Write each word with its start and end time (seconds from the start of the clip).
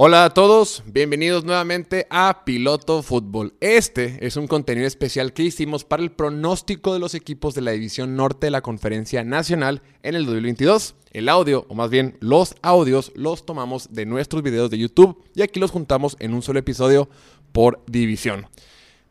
Hola 0.00 0.26
a 0.26 0.30
todos, 0.30 0.84
bienvenidos 0.86 1.44
nuevamente 1.44 2.06
a 2.08 2.44
Piloto 2.44 3.02
Fútbol. 3.02 3.54
Este 3.58 4.24
es 4.24 4.36
un 4.36 4.46
contenido 4.46 4.86
especial 4.86 5.32
que 5.32 5.42
hicimos 5.42 5.84
para 5.84 6.04
el 6.04 6.12
pronóstico 6.12 6.92
de 6.92 7.00
los 7.00 7.16
equipos 7.16 7.56
de 7.56 7.62
la 7.62 7.72
División 7.72 8.14
Norte 8.14 8.46
de 8.46 8.52
la 8.52 8.60
Conferencia 8.60 9.24
Nacional 9.24 9.82
en 10.04 10.14
el 10.14 10.24
2022. 10.24 10.94
El 11.10 11.28
audio, 11.28 11.66
o 11.68 11.74
más 11.74 11.90
bien 11.90 12.16
los 12.20 12.54
audios, 12.62 13.10
los 13.16 13.44
tomamos 13.44 13.92
de 13.92 14.06
nuestros 14.06 14.44
videos 14.44 14.70
de 14.70 14.78
YouTube 14.78 15.20
y 15.34 15.42
aquí 15.42 15.58
los 15.58 15.72
juntamos 15.72 16.16
en 16.20 16.32
un 16.32 16.42
solo 16.42 16.60
episodio 16.60 17.08
por 17.50 17.82
división. 17.88 18.46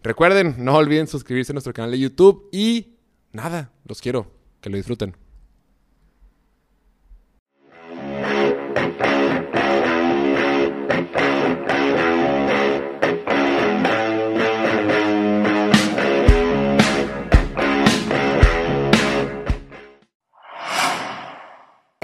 Recuerden, 0.03 0.55
no 0.57 0.77
olviden 0.77 1.07
suscribirse 1.07 1.51
a 1.51 1.55
nuestro 1.55 1.73
canal 1.73 1.91
de 1.91 1.99
YouTube 1.99 2.47
y 2.53 2.93
nada, 3.33 3.73
los 3.83 3.99
quiero, 3.99 4.31
que 4.61 4.69
lo 4.69 4.77
disfruten. 4.77 5.17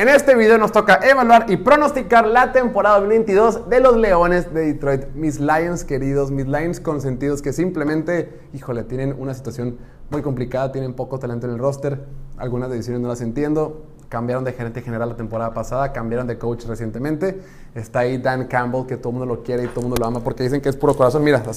En 0.04 0.10
este 0.10 0.36
video 0.36 0.58
nos 0.58 0.74
toca 0.74 1.00
evaluar 1.02 1.46
y 1.50 1.56
pronosticar 1.56 2.28
la 2.28 2.52
temporada 2.52 3.00
2022 3.00 3.70
de 3.70 3.80
los 3.80 3.96
Leones 3.96 4.54
de 4.54 4.74
Detroit. 4.74 5.06
Mis 5.16 5.40
Lions 5.40 5.86
queridos, 5.86 6.30
mis 6.30 6.46
Lions 6.46 6.82
consentidos 6.82 7.42
que 7.42 7.54
simplemente, 7.54 8.42
híjole, 8.52 8.84
tienen 8.84 9.16
una 9.18 9.34
situación 9.34 9.78
muy 10.10 10.22
complicada, 10.22 10.74
tienen 10.74 10.94
poco 10.94 11.20
talento 11.20 11.48
en 11.48 11.54
el 11.54 11.60
roster, 11.60 12.04
algunas 12.36 12.70
decisiones 12.70 13.02
no 13.02 13.08
las 13.08 13.22
entiendo, 13.22 13.86
cambiaron 14.10 14.44
de 14.44 14.54
gerente 14.54 14.82
general 14.82 15.10
la 15.10 15.16
temporada 15.16 15.54
pasada, 15.54 15.92
cambiaron 15.92 16.28
de 16.28 16.38
coach 16.38 16.66
recientemente. 16.66 17.42
Está 17.76 18.00
ahí 18.00 18.18
Dan 18.18 18.48
Campbell, 18.48 18.86
que 18.86 18.98
todo 18.98 19.10
el 19.10 19.20
mundo 19.20 19.36
lo 19.36 19.44
quiere 19.44 19.64
y 19.64 19.68
todo 19.68 19.82
el 19.82 19.88
mundo 19.88 19.98
lo 20.00 20.06
ama 20.06 20.20
porque 20.20 20.44
dicen 20.44 20.62
que 20.62 20.70
es 20.70 20.76
puro 20.76 20.96
corazón. 20.96 21.24
Mira, 21.24 21.38
hasta, 21.38 21.54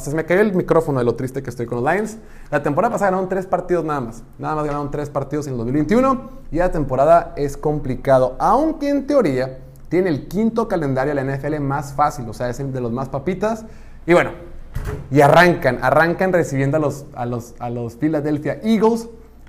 se 0.00 0.14
me 0.14 0.24
cayó 0.24 0.40
el 0.40 0.54
micrófono 0.54 0.98
de 0.98 1.04
lo 1.04 1.14
triste 1.14 1.42
que 1.42 1.50
estoy 1.50 1.66
con 1.66 1.82
los 1.82 1.92
Lions. 1.92 2.18
La 2.50 2.62
temporada 2.62 2.92
pasada 2.92 3.10
ganaron 3.10 3.28
tres 3.28 3.46
partidos 3.46 3.84
nada 3.84 4.00
más. 4.00 4.22
Nada 4.38 4.56
más 4.56 4.64
ganaron 4.64 4.90
tres 4.90 5.10
partidos 5.10 5.46
en 5.46 5.52
el 5.52 5.58
2021 5.58 6.30
y 6.50 6.56
la 6.56 6.70
temporada 6.70 7.32
es 7.36 7.56
complicado, 7.56 8.36
aunque 8.38 8.88
en 8.88 9.06
teoría 9.06 9.58
tiene 9.88 10.10
el 10.10 10.26
quinto 10.26 10.66
calendario 10.66 11.14
de 11.14 11.22
la 11.22 11.36
NFL 11.36 11.60
más 11.60 11.92
fácil, 11.92 12.28
o 12.28 12.32
sea, 12.32 12.48
es 12.48 12.58
el 12.58 12.72
de 12.72 12.80
los 12.80 12.92
más 12.92 13.08
papitas. 13.08 13.64
Y 14.06 14.12
bueno, 14.14 14.30
y 15.10 15.20
arrancan, 15.20 15.78
arrancan 15.82 16.32
recibiendo 16.32 16.76
a 16.76 16.80
los, 16.80 17.06
a 17.14 17.26
los, 17.26 17.54
a 17.58 17.70
los 17.70 17.96
Philadelphia 17.96 18.60
Eagles 18.62 19.08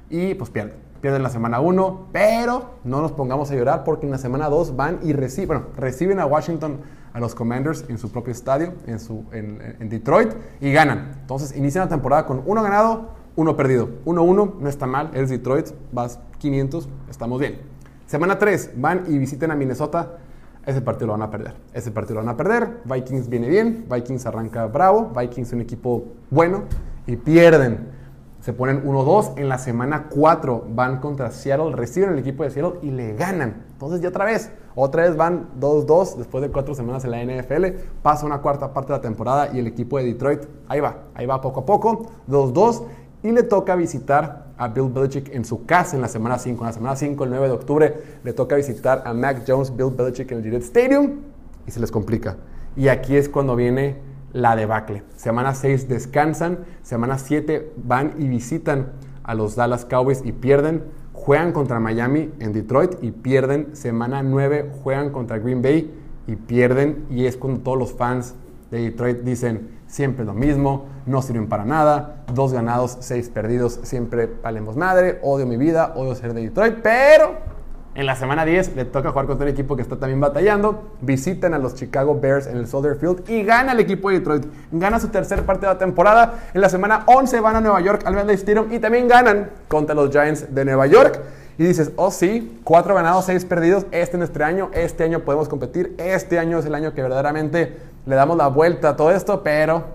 y 0.09 0.35
pues 0.35 0.49
pierden 0.49 0.86
pierden 1.07 1.23
la 1.23 1.29
semana 1.29 1.61
1, 1.61 2.07
pero 2.11 2.71
no 2.83 2.99
nos 2.99 3.13
pongamos 3.13 3.49
a 3.49 3.55
llorar 3.55 3.85
porque 3.85 4.05
en 4.05 4.11
la 4.11 4.17
semana 4.17 4.49
2 4.49 4.75
van 4.75 4.99
y 5.03 5.13
reciben, 5.13 5.47
bueno, 5.47 5.63
reciben 5.77 6.19
a 6.19 6.25
Washington, 6.25 6.81
a 7.13 7.21
los 7.21 7.33
Commanders 7.33 7.85
en 7.87 7.97
su 7.97 8.11
propio 8.11 8.33
estadio, 8.33 8.73
en, 8.87 8.99
su, 8.99 9.23
en, 9.31 9.87
Detroit, 9.87 10.33
y 10.59 10.73
ganan. 10.73 11.13
Entonces 11.21 11.55
inician 11.55 11.85
la 11.85 11.89
temporada 11.89 12.25
con 12.25 12.43
uno 12.45 12.61
ganado, 12.61 13.11
uno 13.37 13.55
perdido. 13.55 13.87
1-1, 14.03 14.55
no 14.59 14.67
está 14.67 14.85
mal, 14.85 15.11
eres 15.13 15.29
Detroit, 15.29 15.69
vas 15.93 16.19
500, 16.39 16.89
estamos 17.09 17.39
bien. 17.39 17.61
Semana 18.05 18.37
3, 18.37 18.71
van 18.75 19.05
y 19.07 19.17
visiten 19.17 19.49
a 19.51 19.55
Minnesota, 19.55 20.17
ese 20.65 20.81
partido 20.81 21.07
lo 21.07 21.13
van 21.13 21.21
a 21.21 21.31
perder. 21.31 21.53
Ese 21.71 21.89
partido 21.91 22.15
lo 22.15 22.25
van 22.25 22.33
a 22.33 22.35
perder. 22.35 22.81
Vikings 22.83 23.29
viene 23.29 23.47
bien, 23.47 23.85
Vikings 23.89 24.25
arranca 24.25 24.65
bravo, 24.65 25.13
Vikings 25.17 25.47
es 25.47 25.53
un 25.53 25.61
equipo 25.61 26.03
bueno 26.29 26.63
y 27.05 27.15
pierden 27.15 27.95
se 28.41 28.53
ponen 28.53 28.85
1-2. 28.85 29.33
En 29.37 29.49
la 29.49 29.57
semana 29.57 30.07
4 30.09 30.67
van 30.69 30.99
contra 30.99 31.31
Seattle, 31.31 31.75
reciben 31.75 32.11
el 32.11 32.19
equipo 32.19 32.43
de 32.43 32.51
Seattle 32.51 32.79
y 32.81 32.91
le 32.91 33.13
ganan. 33.15 33.65
Entonces 33.71 34.01
ya 34.01 34.09
otra 34.09 34.25
vez, 34.25 34.51
otra 34.75 35.03
vez 35.03 35.15
van 35.15 35.49
2-2 35.59 36.15
después 36.15 36.41
de 36.41 36.51
cuatro 36.51 36.75
semanas 36.75 37.03
en 37.05 37.11
la 37.11 37.23
NFL. 37.23 37.65
Pasa 38.01 38.25
una 38.25 38.41
cuarta 38.41 38.73
parte 38.73 38.93
de 38.93 38.99
la 38.99 39.01
temporada 39.01 39.49
y 39.53 39.59
el 39.59 39.67
equipo 39.67 39.97
de 39.97 40.05
Detroit, 40.05 40.43
ahí 40.67 40.79
va, 40.79 41.03
ahí 41.15 41.25
va 41.25 41.41
poco 41.41 41.61
a 41.61 41.65
poco, 41.65 42.11
2-2. 42.29 42.83
Y 43.23 43.31
le 43.31 43.43
toca 43.43 43.75
visitar 43.75 44.47
a 44.57 44.67
Bill 44.67 44.89
Belichick 44.89 45.33
en 45.33 45.43
su 45.43 45.65
casa 45.65 45.95
en 45.95 46.01
la 46.01 46.07
semana 46.07 46.37
5. 46.37 46.61
En 46.61 46.67
la 46.67 46.73
semana 46.73 46.95
5, 46.95 47.23
el 47.23 47.29
9 47.31 47.47
de 47.47 47.53
octubre, 47.53 48.03
le 48.23 48.33
toca 48.33 48.55
visitar 48.55 49.03
a 49.05 49.13
Mac 49.13 49.43
Jones, 49.47 49.75
Bill 49.75 49.91
Belichick 49.91 50.31
en 50.31 50.37
el 50.37 50.43
Gillette 50.43 50.63
Stadium 50.63 51.21
y 51.65 51.71
se 51.71 51.79
les 51.79 51.91
complica. 51.91 52.37
Y 52.75 52.89
aquí 52.89 53.15
es 53.15 53.27
cuando 53.27 53.55
viene 53.55 54.06
la 54.33 54.55
debacle. 54.55 55.03
Semana 55.15 55.53
6 55.53 55.87
descansan, 55.87 56.59
semana 56.83 57.17
7 57.17 57.73
van 57.77 58.13
y 58.17 58.27
visitan 58.27 58.91
a 59.23 59.35
los 59.35 59.55
Dallas 59.55 59.85
Cowboys 59.85 60.21
y 60.23 60.31
pierden, 60.31 60.83
juegan 61.13 61.51
contra 61.51 61.79
Miami 61.79 62.31
en 62.39 62.53
Detroit 62.53 62.95
y 63.01 63.11
pierden, 63.11 63.75
semana 63.75 64.23
9 64.23 64.71
juegan 64.83 65.11
contra 65.11 65.39
Green 65.39 65.61
Bay 65.61 65.93
y 66.27 66.35
pierden. 66.35 67.05
Y 67.09 67.25
es 67.25 67.37
cuando 67.37 67.61
todos 67.61 67.77
los 67.77 67.93
fans 67.93 68.35
de 68.71 68.81
Detroit 68.81 69.19
dicen 69.19 69.77
siempre 69.87 70.25
lo 70.25 70.33
mismo, 70.33 70.85
no 71.05 71.21
sirven 71.21 71.47
para 71.47 71.65
nada, 71.65 72.23
dos 72.33 72.53
ganados, 72.53 72.97
seis 72.99 73.29
perdidos, 73.29 73.79
siempre 73.83 74.29
valemos 74.43 74.75
madre, 74.75 75.19
odio 75.23 75.45
mi 75.45 75.57
vida, 75.57 75.93
odio 75.95 76.15
ser 76.15 76.33
de 76.33 76.41
Detroit, 76.41 76.75
pero 76.83 77.56
en 77.97 78.05
la 78.05 78.15
semana 78.15 78.45
10 78.45 78.75
le 78.75 78.85
toca 78.85 79.09
jugar 79.09 79.25
contra 79.25 79.47
un 79.47 79.51
equipo 79.51 79.75
que 79.75 79.81
está 79.81 79.97
también 79.97 80.19
batallando. 80.21 80.93
Visitan 81.01 81.55
a 81.55 81.57
los 81.57 81.73
Chicago 81.73 82.19
Bears 82.19 82.45
en 82.45 82.55
el 82.57 82.67
Soldier 82.67 82.95
Field 82.95 83.27
y 83.27 83.41
gana 83.41 83.71
el 83.71 83.79
equipo 83.79 84.09
de 84.09 84.19
Detroit. 84.19 84.45
Gana 84.71 84.99
su 84.99 85.07
tercer 85.07 85.43
partido 85.47 85.69
de 85.69 85.73
la 85.73 85.79
temporada. 85.79 86.43
En 86.53 86.61
la 86.61 86.69
semana 86.69 87.03
11 87.07 87.39
van 87.39 87.55
a 87.55 87.61
Nueva 87.61 87.81
York 87.81 88.03
al 88.05 88.15
Wembley 88.15 88.35
Stadium 88.35 88.71
y 88.71 88.77
también 88.77 89.07
ganan 89.07 89.49
contra 89.67 89.95
los 89.95 90.11
Giants 90.11 90.53
de 90.53 90.63
Nueva 90.63 90.85
York. 90.85 91.19
Y 91.57 91.63
dices, 91.63 91.91
oh 91.95 92.11
sí, 92.11 92.59
cuatro 92.63 92.93
ganados, 92.93 93.25
seis 93.25 93.43
perdidos. 93.45 93.87
Este 93.89 94.15
es 94.15 94.19
nuestro 94.19 94.45
año. 94.45 94.69
Este 94.73 95.03
año 95.03 95.21
podemos 95.21 95.49
competir. 95.49 95.95
Este 95.97 96.37
año 96.37 96.59
es 96.59 96.67
el 96.67 96.75
año 96.75 96.93
que 96.93 97.01
verdaderamente 97.01 97.77
le 98.05 98.15
damos 98.15 98.37
la 98.37 98.45
vuelta 98.45 98.89
a 98.89 98.95
todo 98.95 99.09
esto. 99.09 99.41
Pero 99.41 99.85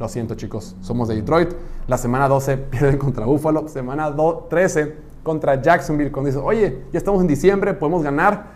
lo 0.00 0.08
siento, 0.08 0.34
chicos, 0.34 0.74
somos 0.80 1.06
de 1.06 1.14
Detroit. 1.14 1.50
La 1.86 1.98
semana 1.98 2.26
12 2.26 2.56
pierden 2.70 2.98
contra 2.98 3.26
Buffalo. 3.26 3.68
Semana 3.68 4.12
13 4.50 5.11
contra 5.22 5.60
Jacksonville, 5.60 6.10
cuando 6.10 6.28
dices, 6.28 6.42
oye, 6.44 6.84
ya 6.92 6.98
estamos 6.98 7.20
en 7.20 7.28
diciembre, 7.28 7.74
podemos 7.74 8.02
ganar, 8.02 8.46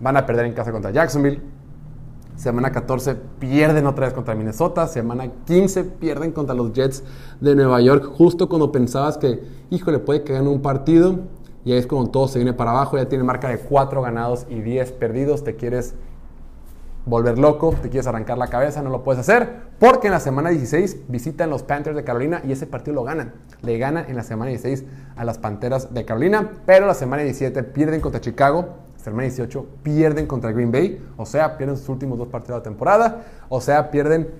van 0.00 0.16
a 0.16 0.26
perder 0.26 0.46
en 0.46 0.52
casa 0.52 0.72
contra 0.72 0.90
Jacksonville. 0.90 1.40
Semana 2.36 2.72
14 2.72 3.14
pierden 3.38 3.86
otra 3.86 4.06
vez 4.06 4.14
contra 4.14 4.34
Minnesota. 4.34 4.88
Semana 4.88 5.30
15 5.46 5.84
pierden 5.84 6.32
contra 6.32 6.54
los 6.54 6.72
Jets 6.72 7.04
de 7.40 7.54
Nueva 7.54 7.80
York. 7.80 8.04
Justo 8.06 8.48
cuando 8.48 8.72
pensabas 8.72 9.18
que, 9.18 9.40
híjole, 9.70 10.00
puede 10.00 10.24
que 10.24 10.32
gane 10.32 10.48
un 10.48 10.60
partido. 10.60 11.20
Y 11.64 11.72
ahí 11.72 11.78
es 11.78 11.86
cuando 11.86 12.10
todo 12.10 12.26
se 12.26 12.40
viene 12.40 12.52
para 12.52 12.72
abajo. 12.72 12.96
Ya 12.96 13.08
tiene 13.08 13.22
marca 13.22 13.48
de 13.48 13.58
4 13.58 14.02
ganados 14.02 14.46
y 14.48 14.60
10 14.60 14.92
perdidos. 14.92 15.44
Te 15.44 15.54
quieres 15.54 15.94
volver 17.06 17.38
loco, 17.38 17.74
te 17.82 17.90
quieres 17.90 18.06
arrancar 18.06 18.38
la 18.38 18.48
cabeza, 18.48 18.82
no 18.82 18.90
lo 18.90 19.02
puedes 19.02 19.20
hacer, 19.20 19.64
porque 19.78 20.06
en 20.06 20.12
la 20.12 20.20
semana 20.20 20.50
16 20.50 21.08
visitan 21.08 21.50
los 21.50 21.62
Panthers 21.62 21.96
de 21.96 22.04
Carolina 22.04 22.40
y 22.44 22.52
ese 22.52 22.66
partido 22.66 22.94
lo 22.94 23.04
ganan. 23.04 23.34
Le 23.62 23.78
ganan 23.78 24.06
en 24.08 24.16
la 24.16 24.22
semana 24.22 24.50
16 24.50 24.84
a 25.16 25.24
las 25.24 25.38
Panteras 25.38 25.92
de 25.92 26.04
Carolina, 26.04 26.50
pero 26.66 26.86
la 26.86 26.94
semana 26.94 27.22
17 27.22 27.62
pierden 27.64 28.00
contra 28.00 28.20
Chicago, 28.20 28.68
la 28.96 29.04
semana 29.04 29.22
18 29.24 29.66
pierden 29.82 30.26
contra 30.26 30.52
Green 30.52 30.72
Bay, 30.72 31.04
o 31.16 31.26
sea, 31.26 31.58
pierden 31.58 31.76
sus 31.76 31.88
últimos 31.88 32.18
dos 32.18 32.28
partidos 32.28 32.56
de 32.56 32.60
la 32.60 32.62
temporada, 32.62 33.24
o 33.50 33.60
sea, 33.60 33.90
pierden, 33.90 34.30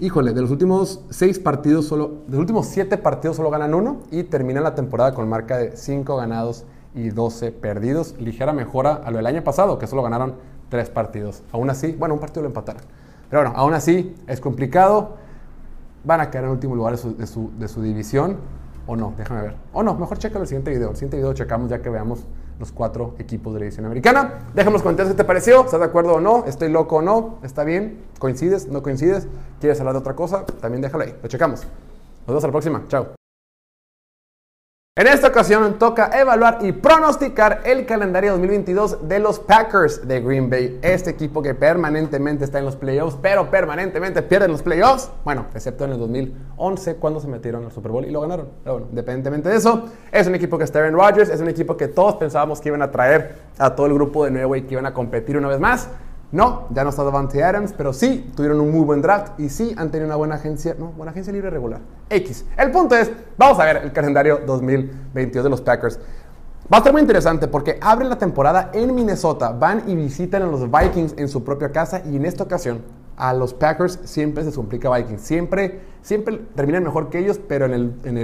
híjole, 0.00 0.32
de 0.32 0.40
los 0.40 0.50
últimos 0.50 1.04
6 1.10 1.38
partidos 1.40 1.86
solo, 1.86 2.22
de 2.26 2.32
los 2.32 2.40
últimos 2.40 2.66
7 2.66 2.96
partidos 2.96 3.36
solo 3.36 3.50
ganan 3.50 3.74
uno 3.74 3.98
y 4.10 4.22
terminan 4.22 4.64
la 4.64 4.74
temporada 4.74 5.12
con 5.12 5.28
marca 5.28 5.58
de 5.58 5.76
5 5.76 6.16
ganados 6.16 6.64
y 6.94 7.10
12 7.10 7.52
perdidos, 7.52 8.14
ligera 8.18 8.54
mejora 8.54 8.94
a 8.94 9.10
lo 9.10 9.18
del 9.18 9.26
año 9.26 9.44
pasado, 9.44 9.78
que 9.78 9.86
solo 9.86 10.02
ganaron 10.02 10.34
tres 10.70 10.88
partidos. 10.88 11.42
Aún 11.52 11.68
así, 11.68 11.92
bueno, 11.92 12.14
un 12.14 12.20
partido 12.20 12.42
lo 12.42 12.48
empataron. 12.48 12.82
Pero 13.28 13.42
bueno, 13.42 13.56
aún 13.58 13.74
así 13.74 14.14
es 14.26 14.40
complicado. 14.40 15.16
Van 16.04 16.20
a 16.20 16.30
quedar 16.30 16.44
en 16.44 16.50
último 16.50 16.74
lugar 16.74 16.96
de 16.96 17.26
su, 17.26 17.82
división. 17.82 18.38
O 18.86 18.96
no, 18.96 19.12
déjame 19.18 19.42
ver. 19.42 19.54
O 19.74 19.82
no, 19.82 19.94
mejor 19.94 20.18
checa 20.18 20.38
el 20.38 20.46
siguiente 20.46 20.70
video. 20.70 20.90
El 20.90 20.96
siguiente 20.96 21.18
video 21.18 21.34
checamos 21.34 21.68
ya 21.68 21.82
que 21.82 21.90
veamos 21.90 22.24
los 22.58 22.72
cuatro 22.72 23.14
equipos 23.18 23.52
de 23.52 23.60
la 23.60 23.64
división 23.64 23.86
americana. 23.86 24.46
Déjame 24.54 24.74
los 24.74 24.82
comentarios 24.82 25.14
qué 25.14 25.18
te 25.18 25.24
pareció. 25.24 25.64
¿Estás 25.64 25.80
de 25.80 25.86
acuerdo 25.86 26.14
o 26.14 26.20
no? 26.20 26.44
¿Estoy 26.46 26.70
loco 26.70 26.96
o 26.96 27.02
no? 27.02 27.38
¿Está 27.42 27.64
bien? 27.64 28.02
¿Coincides? 28.18 28.68
¿No 28.68 28.82
coincides? 28.82 29.28
¿Quieres 29.60 29.78
hablar 29.80 29.94
de 29.94 30.00
otra 30.00 30.14
cosa? 30.14 30.44
También 30.60 30.82
déjalo 30.82 31.04
ahí. 31.04 31.14
Lo 31.22 31.28
checamos. 31.28 31.60
Nos 31.60 32.26
vemos 32.26 32.44
a 32.44 32.46
la 32.46 32.52
próxima. 32.52 32.84
Chao. 32.88 33.19
En 34.96 35.06
esta 35.06 35.28
ocasión 35.28 35.78
toca 35.78 36.10
evaluar 36.20 36.58
y 36.62 36.72
pronosticar 36.72 37.62
el 37.64 37.86
calendario 37.86 38.32
2022 38.32 39.08
de 39.08 39.20
los 39.20 39.38
Packers 39.38 40.06
de 40.06 40.20
Green 40.20 40.50
Bay. 40.50 40.80
Este 40.82 41.08
equipo 41.08 41.40
que 41.40 41.54
permanentemente 41.54 42.44
está 42.44 42.58
en 42.58 42.64
los 42.64 42.74
playoffs, 42.74 43.16
pero 43.22 43.48
permanentemente 43.50 44.20
pierde 44.20 44.48
los 44.48 44.62
playoffs. 44.62 45.08
Bueno, 45.24 45.46
excepto 45.54 45.84
en 45.84 45.92
el 45.92 45.98
2011 46.00 46.96
cuando 46.96 47.20
se 47.20 47.28
metieron 47.28 47.64
al 47.64 47.70
Super 47.70 47.92
Bowl 47.92 48.04
y 48.04 48.10
lo 48.10 48.20
ganaron. 48.20 48.48
Pero 48.64 48.74
bueno, 48.74 48.88
independientemente 48.90 49.48
de 49.48 49.56
eso, 49.56 49.84
es 50.10 50.26
un 50.26 50.34
equipo 50.34 50.58
que 50.58 50.64
está 50.64 50.84
en 50.84 50.92
Rodgers, 50.92 51.30
es 51.30 51.40
un 51.40 51.48
equipo 51.48 51.76
que 51.76 51.86
todos 51.86 52.16
pensábamos 52.16 52.60
que 52.60 52.68
iban 52.68 52.82
a 52.82 52.90
traer 52.90 53.36
a 53.58 53.76
todo 53.76 53.86
el 53.86 53.94
grupo 53.94 54.24
de 54.24 54.32
nuevo 54.32 54.54
y 54.56 54.62
que 54.62 54.74
iban 54.74 54.86
a 54.86 54.92
competir 54.92 55.38
una 55.38 55.46
vez 55.46 55.60
más. 55.60 55.88
No, 56.32 56.68
ya 56.70 56.84
no 56.84 56.90
está 56.90 57.02
Davante 57.02 57.42
Adams, 57.42 57.74
pero 57.76 57.92
sí 57.92 58.30
tuvieron 58.36 58.60
un 58.60 58.70
muy 58.70 58.84
buen 58.84 59.02
draft 59.02 59.38
y 59.40 59.48
sí 59.48 59.74
han 59.76 59.90
tenido 59.90 60.06
una 60.06 60.16
buena 60.16 60.36
agencia, 60.36 60.76
no, 60.78 60.92
buena 60.92 61.10
agencia 61.10 61.32
libre 61.32 61.50
regular. 61.50 61.80
X. 62.08 62.44
El 62.56 62.70
punto 62.70 62.94
es, 62.94 63.10
vamos 63.36 63.58
a 63.58 63.64
ver 63.64 63.78
el 63.78 63.92
calendario 63.92 64.40
2022 64.46 65.42
de 65.42 65.50
los 65.50 65.60
Packers. 65.60 65.98
Va 66.72 66.76
a 66.76 66.78
estar 66.78 66.92
muy 66.92 67.02
interesante 67.02 67.48
porque 67.48 67.78
abren 67.80 68.08
la 68.08 68.16
temporada 68.16 68.70
en 68.72 68.94
Minnesota, 68.94 69.50
van 69.50 69.82
y 69.88 69.96
visitan 69.96 70.42
a 70.42 70.46
los 70.46 70.70
Vikings 70.70 71.14
en 71.18 71.28
su 71.28 71.42
propia 71.42 71.72
casa 71.72 72.02
y 72.08 72.14
en 72.14 72.24
esta 72.24 72.44
ocasión 72.44 72.82
a 73.16 73.34
los 73.34 73.52
Packers 73.52 73.98
siempre 74.04 74.44
se 74.44 74.52
complica 74.52 74.88
Vikings. 74.88 75.20
Siempre, 75.20 75.80
siempre 76.00 76.40
terminan 76.54 76.84
mejor 76.84 77.10
que 77.10 77.18
ellos, 77.18 77.40
pero 77.46 77.66
en, 77.66 77.74
el, 77.74 77.94
en 78.04 78.18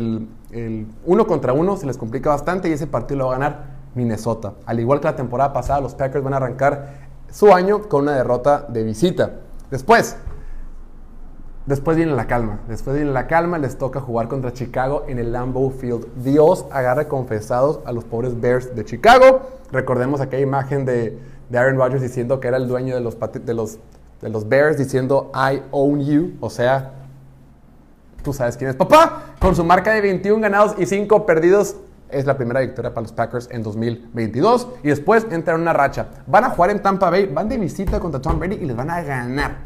el, 0.53 0.87
uno 1.05 1.26
contra 1.26 1.53
uno 1.53 1.76
se 1.76 1.87
les 1.87 1.99
complica 1.99 2.31
bastante 2.31 2.69
y 2.69 2.73
ese 2.73 2.87
partido 2.87 3.19
lo 3.19 3.26
va 3.26 3.35
a 3.35 3.38
ganar 3.38 3.76
Minnesota. 3.97 4.55
Al 4.64 4.79
igual 4.79 5.00
que 5.00 5.06
la 5.06 5.17
temporada 5.17 5.53
pasada, 5.53 5.81
los 5.81 5.94
Packers 5.94 6.23
van 6.23 6.35
a 6.35 6.37
arrancar 6.37 7.06
su 7.37 7.53
año 7.53 7.83
con 7.83 8.05
una 8.05 8.17
derrota 8.17 8.65
de 8.67 8.83
visita. 8.83 9.33
Después, 9.71 10.17
después 11.67 11.94
viene 11.94 12.15
la 12.15 12.27
calma. 12.27 12.61
Después 12.67 12.97
viene 12.97 13.12
la 13.12 13.27
calma, 13.27 13.59
les 13.59 13.77
toca 13.77 14.00
jugar 14.00 14.29
contra 14.29 14.55
Chicago 14.55 15.05
en 15.06 15.19
el 15.19 15.33
Lambeau 15.33 15.71
Field. 15.71 16.06
Dios 16.25 16.65
agarra 16.71 17.09
confesados 17.09 17.81
a 17.85 17.93
los 17.93 18.05
pobres 18.05 18.41
Bears 18.41 18.75
de 18.75 18.87
Chicago. 18.87 19.43
Recordemos 19.71 20.23
aquella 20.23 20.43
imagen 20.43 20.87
de, 20.87 21.19
Aaron 21.53 21.77
Rodgers 21.77 22.00
diciendo 22.00 22.41
que 22.41 22.49
era 22.49 22.56
el 22.56 22.69
dueño 22.69 22.94
de 22.94 23.03
los, 23.03 23.19
de 23.21 23.53
los 23.53 23.79
de 24.23 24.31
los 24.31 24.49
Bears 24.49 24.79
diciendo 24.79 25.31
I 25.35 25.61
own 25.73 26.00
you, 26.00 26.32
o 26.41 26.49
sea, 26.49 26.93
tú 28.23 28.32
sabes 28.32 28.56
quién 28.56 28.71
es 28.71 28.77
papá, 28.77 29.35
con 29.39 29.55
su 29.55 29.62
marca 29.62 29.93
de 29.93 30.00
21 30.00 30.41
ganados 30.41 30.75
y 30.79 30.87
5 30.87 31.27
perdidos. 31.27 31.77
Es 32.08 32.26
la 32.26 32.37
primera 32.37 32.61
victoria 32.61 32.94
para 32.94 33.03
los 33.03 33.12
Packers 33.12 33.49
en 33.50 33.62
2022 33.62 34.69
y 34.82 34.88
después 34.88 35.26
entran 35.31 35.56
en 35.56 35.62
una 35.62 35.73
racha. 35.73 36.06
Van 36.26 36.44
a 36.44 36.50
jugar 36.50 36.70
en 36.70 36.81
Tampa 36.81 37.11
Bay, 37.11 37.26
van 37.26 37.49
de 37.49 37.58
visita 37.58 37.99
contra 37.99 38.20
Tom 38.20 38.38
Brady 38.38 38.56
y 38.56 38.64
les 38.67 38.76
van 38.76 38.91
a 38.91 39.03
ganar. 39.03 39.56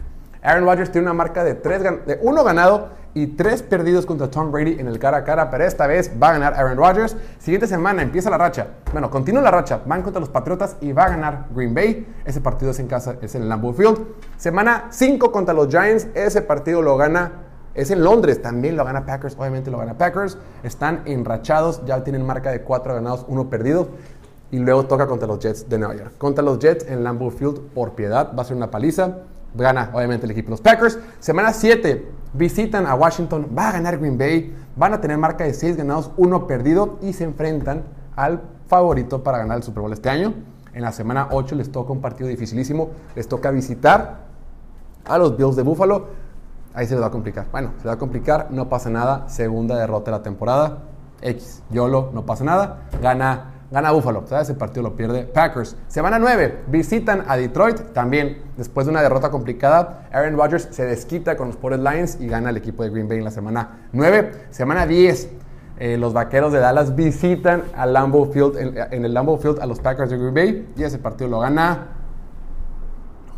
Aaron 0.42 0.64
Rodgers 0.64 0.90
tiene 0.90 1.06
una 1.06 1.14
marca 1.14 1.44
de, 1.44 1.54
tres, 1.54 1.82
de 1.82 2.19
uno 2.22 2.42
ganado 2.44 2.88
y 3.12 3.26
tres 3.28 3.62
perdidos 3.62 4.06
contra 4.06 4.31
Tom 4.31 4.52
Brady 4.52 4.78
en 4.78 4.87
el 4.87 4.98
cara 4.98 5.19
a 5.19 5.25
cara, 5.25 5.50
pero 5.50 5.64
esta 5.64 5.87
vez 5.87 6.12
va 6.22 6.31
a 6.31 6.32
ganar 6.32 6.54
Aaron 6.54 6.76
Rodgers. 6.76 7.16
Siguiente 7.38 7.66
semana 7.66 8.02
empieza 8.02 8.31
la 8.31 8.38
racha. 8.38 8.69
Bueno, 8.92 9.10
continúa 9.10 9.42
la 9.42 9.50
racha. 9.50 9.81
Van 9.84 10.02
contra 10.02 10.20
los 10.20 10.28
Patriotas 10.28 10.76
y 10.81 10.92
va 10.92 11.04
a 11.04 11.08
ganar 11.10 11.46
Green 11.54 11.75
Bay. 11.75 12.06
Ese 12.25 12.40
partido 12.40 12.70
es 12.70 12.78
en 12.78 12.87
casa, 12.87 13.16
es 13.20 13.34
en 13.34 13.42
el 13.42 13.48
Lambeau 13.48 13.72
Field. 13.72 13.98
Semana 14.37 14.87
5 14.90 15.32
contra 15.32 15.52
los 15.52 15.69
Giants. 15.69 16.08
Ese 16.14 16.42
partido 16.42 16.82
lo 16.82 16.96
gana. 16.96 17.50
Es 17.75 17.90
en 17.90 18.02
Londres, 18.02 18.43
también 18.43 18.76
lo 18.76 18.84
gana 18.84 19.06
Packers, 19.06 19.37
obviamente 19.38 19.70
lo 19.70 19.78
gana 19.78 19.96
Packers. 19.96 20.38
Están 20.62 21.02
enrachados, 21.05 21.84
ya 21.87 22.02
tienen 22.02 22.26
marca 22.26 22.50
de 22.50 22.62
4 22.62 22.94
ganados, 22.94 23.25
1 23.28 23.49
perdido. 23.49 23.88
Y 24.50 24.58
luego 24.58 24.87
toca 24.87 25.06
contra 25.06 25.28
los 25.28 25.38
Jets 25.38 25.69
de 25.69 25.78
Nueva 25.78 25.94
York. 25.94 26.14
Contra 26.19 26.43
los 26.43 26.58
Jets 26.58 26.84
en 26.88 27.05
Lambeau 27.05 27.31
Field, 27.31 27.61
por 27.72 27.93
piedad, 27.93 28.32
va 28.37 28.43
a 28.43 28.44
ser 28.44 28.56
una 28.56 28.70
paliza. 28.70 29.19
Gana, 29.55 29.90
obviamente, 29.93 30.26
el 30.26 30.32
equipo 30.32 30.46
de 30.46 30.50
los 30.50 30.61
Packers. 30.61 30.99
Semana 31.20 31.52
7, 31.52 32.08
visitan 32.34 32.87
a 32.87 32.94
Washington. 32.96 33.49
Va 33.56 33.69
a 33.69 33.73
ganar 33.73 33.99
Green 33.99 34.19
Bay. 34.19 34.55
Van 34.75 34.93
a 34.93 35.00
tener 35.00 35.19
marca 35.19 35.44
de 35.44 35.55
6 35.55 35.76
ganados, 35.76 36.11
1 36.16 36.46
perdido. 36.49 36.99
Y 37.00 37.12
se 37.12 37.23
enfrentan 37.23 37.84
al 38.16 38.40
favorito 38.66 39.23
para 39.23 39.38
ganar 39.38 39.58
el 39.58 39.62
Super 39.62 39.82
Bowl 39.82 39.93
este 39.93 40.11
año. 40.11 40.34
En 40.73 40.82
la 40.82 40.90
semana 40.90 41.28
8 41.31 41.55
les 41.55 41.70
toca 41.70 41.93
un 41.93 42.00
partido 42.00 42.28
dificilísimo. 42.28 42.90
Les 43.14 43.28
toca 43.28 43.52
visitar 43.52 44.26
a 45.05 45.19
los 45.19 45.37
Bills 45.37 45.55
de 45.55 45.62
Buffalo. 45.62 46.06
Ahí 46.75 46.87
se 46.87 46.94
les 46.94 47.02
va 47.02 47.08
a 47.08 47.11
complicar. 47.11 47.46
Bueno, 47.50 47.70
se 47.72 47.84
les 47.84 47.87
va 47.88 47.93
a 47.93 47.99
complicar. 47.99 48.49
No 48.50 48.69
pasa 48.69 48.90
nada. 48.90 49.28
Segunda 49.28 49.76
derrota 49.76 50.11
de 50.11 50.17
la 50.19 50.22
temporada. 50.22 50.78
X. 51.22 51.62
YOLO, 51.70 52.11
no 52.14 52.25
pasa 52.25 52.44
nada. 52.44 52.82
Gana 53.02 53.50
Gana 53.70 53.93
Buffalo, 53.93 54.25
¿sabes? 54.26 54.49
Ese 54.49 54.58
partido 54.58 54.82
lo 54.82 54.96
pierde 54.96 55.22
Packers. 55.22 55.76
Semana 55.87 56.19
9, 56.19 56.62
visitan 56.67 57.25
a 57.28 57.37
Detroit. 57.37 57.93
También, 57.93 58.43
después 58.56 58.87
de 58.87 58.90
una 58.90 59.00
derrota 59.00 59.31
complicada, 59.31 60.08
Aaron 60.12 60.37
Rodgers 60.37 60.69
se 60.72 60.84
desquita 60.84 61.37
con 61.37 61.49
los 61.49 61.56
pobres 61.56 61.78
Lions 61.78 62.19
y 62.20 62.26
gana 62.26 62.50
el 62.50 62.56
equipo 62.56 62.82
de 62.82 62.90
Green 62.90 63.08
Bay 63.08 63.19
en 63.19 63.25
la 63.25 63.31
semana 63.31 63.78
9. 63.93 64.32
Semana 64.50 64.87
10, 64.87 65.31
eh, 65.78 65.96
los 65.99 66.12
vaqueros 66.12 66.52
de 66.52 66.58
Dallas 66.58 66.96
visitan 66.96 67.62
a 67.76 67.87
Lambeau 67.87 68.32
Field, 68.32 68.56
en, 68.90 69.05
el 69.05 69.14
Lambeau 69.14 69.38
Field 69.38 69.61
a 69.61 69.66
los 69.66 69.78
Packers 69.78 70.11
de 70.11 70.19
Green 70.19 70.34
Bay 70.34 70.73
y 70.76 70.82
ese 70.82 70.99
partido 70.99 71.31
lo 71.31 71.38
gana. 71.38 72.00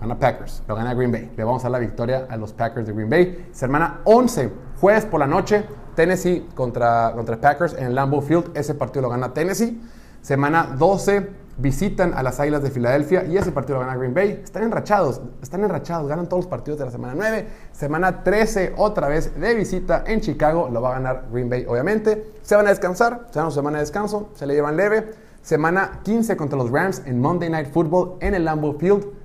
Gana 0.02 0.18
Packers, 0.18 0.62
lo 0.68 0.74
gana 0.74 0.94
Green 0.94 1.10
Bay. 1.10 1.32
Le 1.36 1.44
vamos 1.44 1.62
a 1.62 1.64
dar 1.64 1.72
la 1.72 1.78
victoria 1.78 2.26
a 2.28 2.36
los 2.36 2.52
Packers 2.52 2.86
de 2.86 2.92
Green 2.92 3.08
Bay. 3.08 3.48
Semana 3.52 4.00
11, 4.04 4.50
jueves 4.80 5.06
por 5.06 5.20
la 5.20 5.26
noche, 5.26 5.64
Tennessee 5.94 6.48
contra, 6.54 7.12
contra 7.14 7.40
Packers 7.40 7.74
en 7.74 7.94
Lambeau 7.94 8.20
Field. 8.20 8.50
Ese 8.54 8.74
partido 8.74 9.02
lo 9.02 9.08
gana 9.08 9.32
Tennessee. 9.32 9.80
Semana 10.20 10.74
12 10.78 11.42
visitan 11.56 12.14
a 12.14 12.22
las 12.22 12.40
Águilas 12.40 12.62
de 12.62 12.70
Filadelfia 12.70 13.24
y 13.24 13.36
ese 13.36 13.52
partido 13.52 13.78
lo 13.78 13.86
gana 13.86 13.96
Green 13.96 14.14
Bay. 14.14 14.40
Están 14.42 14.64
enrachados, 14.64 15.20
están 15.42 15.62
enrachados, 15.62 16.08
ganan 16.08 16.28
todos 16.28 16.44
los 16.44 16.50
partidos 16.50 16.78
de 16.78 16.86
la 16.86 16.90
semana 16.90 17.14
9. 17.16 17.46
Semana 17.72 18.24
13 18.24 18.74
otra 18.76 19.08
vez 19.08 19.38
de 19.38 19.54
visita 19.54 20.04
en 20.06 20.20
Chicago, 20.20 20.68
lo 20.70 20.82
va 20.82 20.90
a 20.90 20.94
ganar 20.94 21.26
Green 21.30 21.48
Bay 21.48 21.64
obviamente. 21.68 22.32
Se 22.42 22.56
van 22.56 22.66
a 22.66 22.70
descansar, 22.70 23.26
se 23.30 23.38
dan 23.38 23.50
su 23.50 23.56
semana 23.56 23.78
de 23.78 23.84
descanso, 23.84 24.30
se 24.34 24.46
le 24.46 24.54
llevan 24.54 24.76
leve. 24.76 25.10
Semana 25.42 26.00
15 26.04 26.36
contra 26.36 26.56
los 26.56 26.70
Rams 26.70 27.02
en 27.04 27.20
Monday 27.20 27.50
Night 27.50 27.72
Football 27.72 28.16
en 28.20 28.34
el 28.34 28.44
Lambeau 28.44 28.78
Field. 28.78 29.21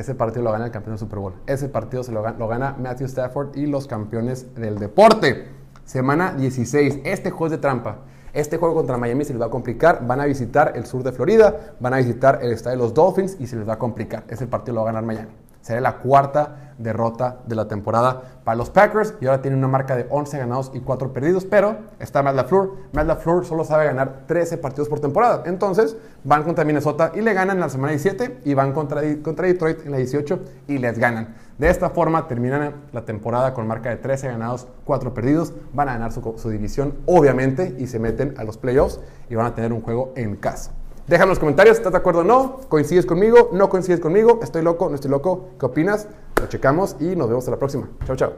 Ese 0.00 0.14
partido 0.14 0.44
lo 0.44 0.52
gana 0.52 0.64
el 0.64 0.70
campeón 0.70 0.94
del 0.94 0.98
Super 0.98 1.18
Bowl. 1.18 1.34
Ese 1.46 1.68
partido 1.68 2.02
se 2.02 2.10
lo 2.10 2.22
gana, 2.22 2.38
lo 2.38 2.48
gana 2.48 2.74
Matthew 2.80 3.06
Stafford 3.06 3.54
y 3.54 3.66
los 3.66 3.86
campeones 3.86 4.54
del 4.54 4.78
deporte. 4.78 5.48
Semana 5.84 6.32
16, 6.32 7.00
este 7.04 7.30
juego 7.30 7.50
de 7.50 7.58
trampa. 7.58 7.98
Este 8.32 8.56
juego 8.56 8.76
contra 8.76 8.96
Miami 8.96 9.26
se 9.26 9.34
les 9.34 9.42
va 9.42 9.46
a 9.46 9.50
complicar. 9.50 10.06
Van 10.06 10.18
a 10.18 10.24
visitar 10.24 10.72
el 10.74 10.86
sur 10.86 11.02
de 11.02 11.12
Florida, 11.12 11.74
van 11.80 11.92
a 11.92 11.98
visitar 11.98 12.38
el 12.40 12.50
estadio 12.50 12.78
de 12.78 12.82
los 12.84 12.94
Dolphins 12.94 13.36
y 13.38 13.46
se 13.46 13.56
les 13.56 13.68
va 13.68 13.74
a 13.74 13.78
complicar. 13.78 14.24
Ese 14.28 14.46
partido 14.46 14.76
lo 14.76 14.84
va 14.84 14.88
a 14.88 14.92
ganar 14.94 15.04
Miami. 15.04 15.32
Sería 15.60 15.80
la 15.80 15.98
cuarta 15.98 16.74
derrota 16.80 17.40
de 17.46 17.54
la 17.54 17.68
temporada 17.68 18.22
para 18.44 18.56
los 18.56 18.70
Packers 18.70 19.14
y 19.20 19.26
ahora 19.26 19.42
tienen 19.42 19.58
una 19.58 19.68
marca 19.68 19.94
de 19.96 20.06
11 20.08 20.38
ganados 20.38 20.70
y 20.74 20.80
4 20.80 21.12
perdidos, 21.12 21.44
pero 21.44 21.76
está 21.98 22.22
Matt 22.22 22.36
LaFleur. 22.36 22.70
Matt 22.92 23.06
LaFleur 23.06 23.44
solo 23.44 23.64
sabe 23.64 23.84
ganar 23.84 24.24
13 24.26 24.56
partidos 24.58 24.88
por 24.88 25.00
temporada. 25.00 25.42
Entonces 25.44 25.96
van 26.24 26.42
contra 26.42 26.64
Minnesota 26.64 27.12
y 27.14 27.20
le 27.20 27.34
ganan 27.34 27.58
en 27.58 27.60
la 27.60 27.68
semana 27.68 27.90
17 27.92 28.40
y 28.44 28.54
van 28.54 28.72
contra, 28.72 29.02
contra 29.22 29.46
Detroit 29.46 29.84
en 29.84 29.92
la 29.92 29.98
18 29.98 30.40
y 30.68 30.78
les 30.78 30.98
ganan. 30.98 31.34
De 31.58 31.68
esta 31.68 31.90
forma 31.90 32.26
terminan 32.26 32.74
la 32.92 33.04
temporada 33.04 33.52
con 33.52 33.66
marca 33.66 33.90
de 33.90 33.96
13 33.96 34.28
ganados, 34.28 34.66
4 34.84 35.12
perdidos. 35.12 35.52
Van 35.74 35.90
a 35.90 35.92
ganar 35.92 36.12
su, 36.12 36.34
su 36.38 36.48
división, 36.48 36.94
obviamente, 37.04 37.76
y 37.78 37.86
se 37.86 37.98
meten 37.98 38.34
a 38.38 38.44
los 38.44 38.56
playoffs 38.56 38.98
y 39.28 39.34
van 39.34 39.46
a 39.46 39.54
tener 39.54 39.74
un 39.74 39.82
juego 39.82 40.14
en 40.16 40.36
casa. 40.36 40.72
Déjame 41.06 41.24
en 41.24 41.28
los 41.30 41.38
comentarios, 41.38 41.76
¿estás 41.76 41.92
de 41.92 41.98
acuerdo 41.98 42.20
o 42.20 42.24
no? 42.24 42.60
¿Coincides 42.68 43.04
conmigo? 43.04 43.50
¿No 43.52 43.68
coincides 43.68 44.00
conmigo? 44.00 44.40
¿Estoy 44.42 44.62
loco? 44.62 44.88
¿No 44.88 44.94
estoy 44.94 45.10
loco? 45.10 45.48
¿Qué 45.58 45.66
opinas? 45.66 46.06
Lo 46.40 46.46
checamos 46.48 46.96
y 47.00 47.16
nos 47.16 47.28
vemos 47.28 47.42
hasta 47.42 47.50
la 47.52 47.58
próxima. 47.58 47.88
Chao, 48.06 48.16
chao. 48.16 48.32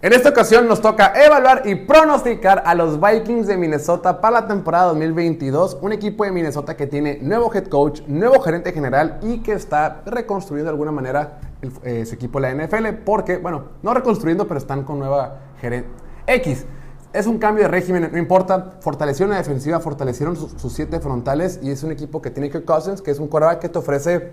En 0.00 0.12
esta 0.12 0.28
ocasión 0.28 0.68
nos 0.68 0.80
toca 0.80 1.12
evaluar 1.24 1.62
y 1.64 1.74
pronosticar 1.74 2.62
a 2.64 2.76
los 2.76 3.00
Vikings 3.00 3.48
de 3.48 3.56
Minnesota 3.56 4.20
para 4.20 4.42
la 4.42 4.46
temporada 4.46 4.86
2022, 4.86 5.78
un 5.80 5.92
equipo 5.92 6.22
de 6.22 6.30
Minnesota 6.30 6.76
que 6.76 6.86
tiene 6.86 7.18
nuevo 7.20 7.52
head 7.52 7.66
coach, 7.66 8.02
nuevo 8.06 8.38
gerente 8.38 8.70
general 8.70 9.18
y 9.22 9.38
que 9.38 9.54
está 9.54 10.02
reconstruyendo 10.06 10.70
de 10.70 10.74
alguna 10.74 10.92
manera 10.92 11.40
eh, 11.82 12.06
su 12.06 12.14
equipo 12.14 12.40
de 12.40 12.54
la 12.54 12.64
NFL, 12.64 13.02
porque, 13.04 13.38
bueno, 13.38 13.70
no 13.82 13.92
reconstruyendo, 13.92 14.46
pero 14.46 14.58
están 14.58 14.84
con 14.84 15.00
nueva 15.00 15.40
gerente 15.60 15.90
X. 16.28 16.64
Es 17.18 17.26
un 17.26 17.38
cambio 17.38 17.64
de 17.64 17.68
régimen, 17.68 18.08
no 18.12 18.16
importa. 18.16 18.74
Fortalecieron 18.78 19.32
la 19.32 19.38
defensiva, 19.38 19.80
fortalecieron 19.80 20.36
sus, 20.36 20.72
siete 20.72 21.00
frontales 21.00 21.58
y 21.60 21.72
es 21.72 21.82
un 21.82 21.90
equipo 21.90 22.22
que 22.22 22.30
tiene 22.30 22.48
Kirk 22.48 22.64
Cousins, 22.64 23.02
que 23.02 23.10
es 23.10 23.18
un 23.18 23.26
quarterback 23.26 23.58
que 23.58 23.68
te 23.68 23.76
ofrece 23.76 24.30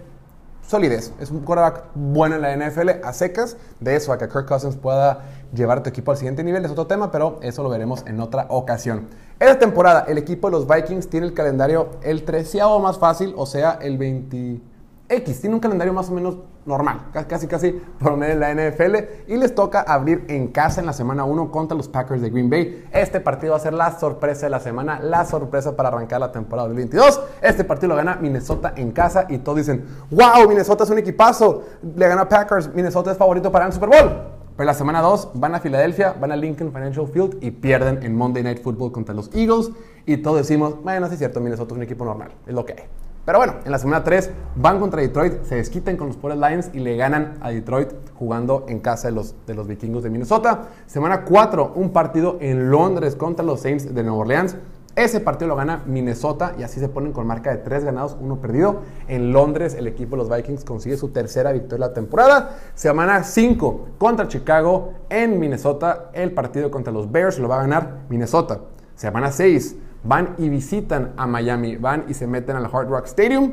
solidez. 0.61 1.11
Es 1.19 1.31
un 1.31 1.39
quarterback 1.39 1.85
bueno 1.95 2.35
en 2.35 2.43
la 2.43 2.55
NFL, 2.55 3.03
a 3.03 3.11
secas. 3.11 3.57
De 3.79 3.95
eso, 3.95 4.13
a 4.13 4.19
que 4.19 4.27
Kirk 4.29 4.45
Cousins 4.45 4.75
pueda 4.75 5.23
llevar 5.51 5.81
tu 5.81 5.89
equipo 5.89 6.11
al 6.11 6.17
siguiente 6.17 6.43
nivel 6.43 6.63
es 6.63 6.69
otro 6.69 6.85
tema, 6.85 7.09
pero 7.09 7.39
eso 7.41 7.63
lo 7.63 7.69
veremos 7.69 8.03
en 8.05 8.19
otra 8.19 8.45
ocasión. 8.49 9.07
Esta 9.39 9.57
temporada, 9.57 10.05
el 10.07 10.19
equipo 10.19 10.49
de 10.49 10.51
los 10.51 10.67
Vikings 10.67 11.09
tiene 11.09 11.25
el 11.25 11.33
calendario 11.33 11.89
el 12.03 12.23
treceavo 12.23 12.79
más 12.79 12.99
fácil, 12.99 13.33
o 13.35 13.47
sea, 13.47 13.79
el 13.81 13.97
20 13.97 14.61
X 15.09 15.41
tiene 15.41 15.55
un 15.55 15.59
calendario 15.59 15.91
más 15.91 16.09
o 16.09 16.13
menos 16.13 16.37
normal, 16.65 17.11
casi 17.27 17.47
casi 17.47 17.71
promedio 17.99 18.33
en 18.33 18.39
la 18.39 18.53
NFL 18.53 18.95
y 19.27 19.37
les 19.37 19.53
toca 19.53 19.81
abrir 19.81 20.25
en 20.27 20.47
casa 20.47 20.79
en 20.79 20.87
la 20.87 20.93
semana 20.93 21.23
1 21.23 21.51
contra 21.51 21.77
los 21.77 21.87
Packers 21.87 22.21
de 22.21 22.29
Green 22.29 22.49
Bay. 22.49 22.85
Este 22.91 23.19
partido 23.19 23.51
va 23.51 23.57
a 23.57 23.61
ser 23.61 23.73
la 23.73 23.97
sorpresa 23.99 24.47
de 24.47 24.49
la 24.49 24.59
semana, 24.59 24.99
la 24.99 25.25
sorpresa 25.25 25.75
para 25.75 25.89
arrancar 25.89 26.19
la 26.19 26.31
temporada 26.31 26.67
2022. 26.67 27.21
Este 27.41 27.63
partido 27.63 27.89
lo 27.89 27.95
gana 27.95 28.17
Minnesota 28.19 28.73
en 28.75 28.91
casa 28.91 29.25
y 29.29 29.37
todos 29.37 29.59
dicen, 29.59 29.85
wow, 30.09 30.47
Minnesota 30.47 30.83
es 30.83 30.89
un 30.89 30.97
equipazo, 30.97 31.63
le 31.95 32.07
gana 32.07 32.27
Packers, 32.27 32.73
Minnesota 32.73 33.11
es 33.11 33.17
favorito 33.17 33.51
para 33.51 33.67
el 33.67 33.73
Super 33.73 33.89
Bowl. 33.89 34.11
Pero 34.57 34.65
la 34.65 34.73
semana 34.73 35.01
2 35.01 35.31
van 35.33 35.53
a 35.53 35.59
Filadelfia, 35.59 36.15
van 36.19 36.31
a 36.31 36.35
Lincoln 36.35 36.71
Financial 36.71 37.05
Field 37.07 37.37
y 37.41 37.51
pierden 37.51 38.01
en 38.03 38.15
Monday 38.15 38.41
Night 38.41 38.63
Football 38.63 38.91
contra 38.91 39.13
los 39.13 39.29
Eagles. 39.35 39.69
Y 40.05 40.17
todos 40.17 40.37
decimos, 40.37 40.81
bueno, 40.81 41.07
sí 41.07 41.13
es 41.13 41.19
cierto, 41.19 41.41
Minnesota 41.41 41.73
es 41.73 41.77
un 41.77 41.83
equipo 41.83 42.05
normal, 42.05 42.31
es 42.47 42.53
lo 42.53 42.65
que 42.65 42.73
hay. 42.73 43.04
Pero 43.25 43.39
bueno, 43.39 43.55
en 43.65 43.71
la 43.71 43.79
semana 43.79 44.03
3 44.03 44.29
van 44.55 44.79
contra 44.79 45.01
Detroit, 45.01 45.43
se 45.45 45.55
desquitan 45.55 45.97
con 45.97 46.07
los 46.07 46.17
Power 46.17 46.37
Lions 46.37 46.69
y 46.73 46.79
le 46.79 46.95
ganan 46.95 47.39
a 47.41 47.49
Detroit 47.49 47.89
jugando 48.13 48.65
en 48.69 48.79
casa 48.79 49.07
de 49.07 49.15
los, 49.15 49.33
de 49.47 49.55
los 49.55 49.67
vikingos 49.67 50.03
de 50.03 50.11
Minnesota. 50.11 50.69
Semana 50.85 51.25
4, 51.25 51.73
un 51.75 51.89
partido 51.91 52.37
en 52.39 52.69
Londres 52.69 53.15
contra 53.15 53.43
los 53.43 53.61
Saints 53.61 53.95
de 53.95 54.03
Nueva 54.03 54.19
Orleans. 54.19 54.57
Ese 54.95 55.19
partido 55.19 55.49
lo 55.49 55.55
gana 55.55 55.83
Minnesota 55.87 56.53
y 56.57 56.63
así 56.63 56.79
se 56.79 56.87
ponen 56.87 57.11
con 57.11 57.25
marca 57.25 57.49
de 57.49 57.57
3 57.57 57.83
ganados, 57.83 58.15
1 58.21 58.39
perdido. 58.39 58.81
En 59.07 59.33
Londres 59.33 59.73
el 59.73 59.87
equipo 59.87 60.15
de 60.15 60.23
los 60.23 60.29
Vikings 60.29 60.63
consigue 60.63 60.95
su 60.95 61.09
tercera 61.09 61.51
victoria 61.51 61.87
de 61.87 61.89
la 61.89 61.93
temporada. 61.93 62.57
Semana 62.75 63.23
5 63.23 63.87
contra 63.97 64.27
Chicago 64.27 64.93
en 65.09 65.39
Minnesota. 65.39 66.11
El 66.13 66.31
partido 66.31 66.69
contra 66.69 66.93
los 66.93 67.11
Bears 67.11 67.39
lo 67.39 67.49
va 67.49 67.57
a 67.57 67.61
ganar 67.63 68.05
Minnesota. 68.07 68.61
Semana 68.95 69.31
6 69.31 69.75
van 70.05 70.35
y 70.37 70.49
visitan 70.49 71.13
a 71.17 71.27
Miami, 71.27 71.75
van 71.77 72.05
y 72.07 72.13
se 72.13 72.27
meten 72.27 72.55
al 72.55 72.65
Hard 72.65 72.87
Rock 72.87 73.05
Stadium 73.05 73.51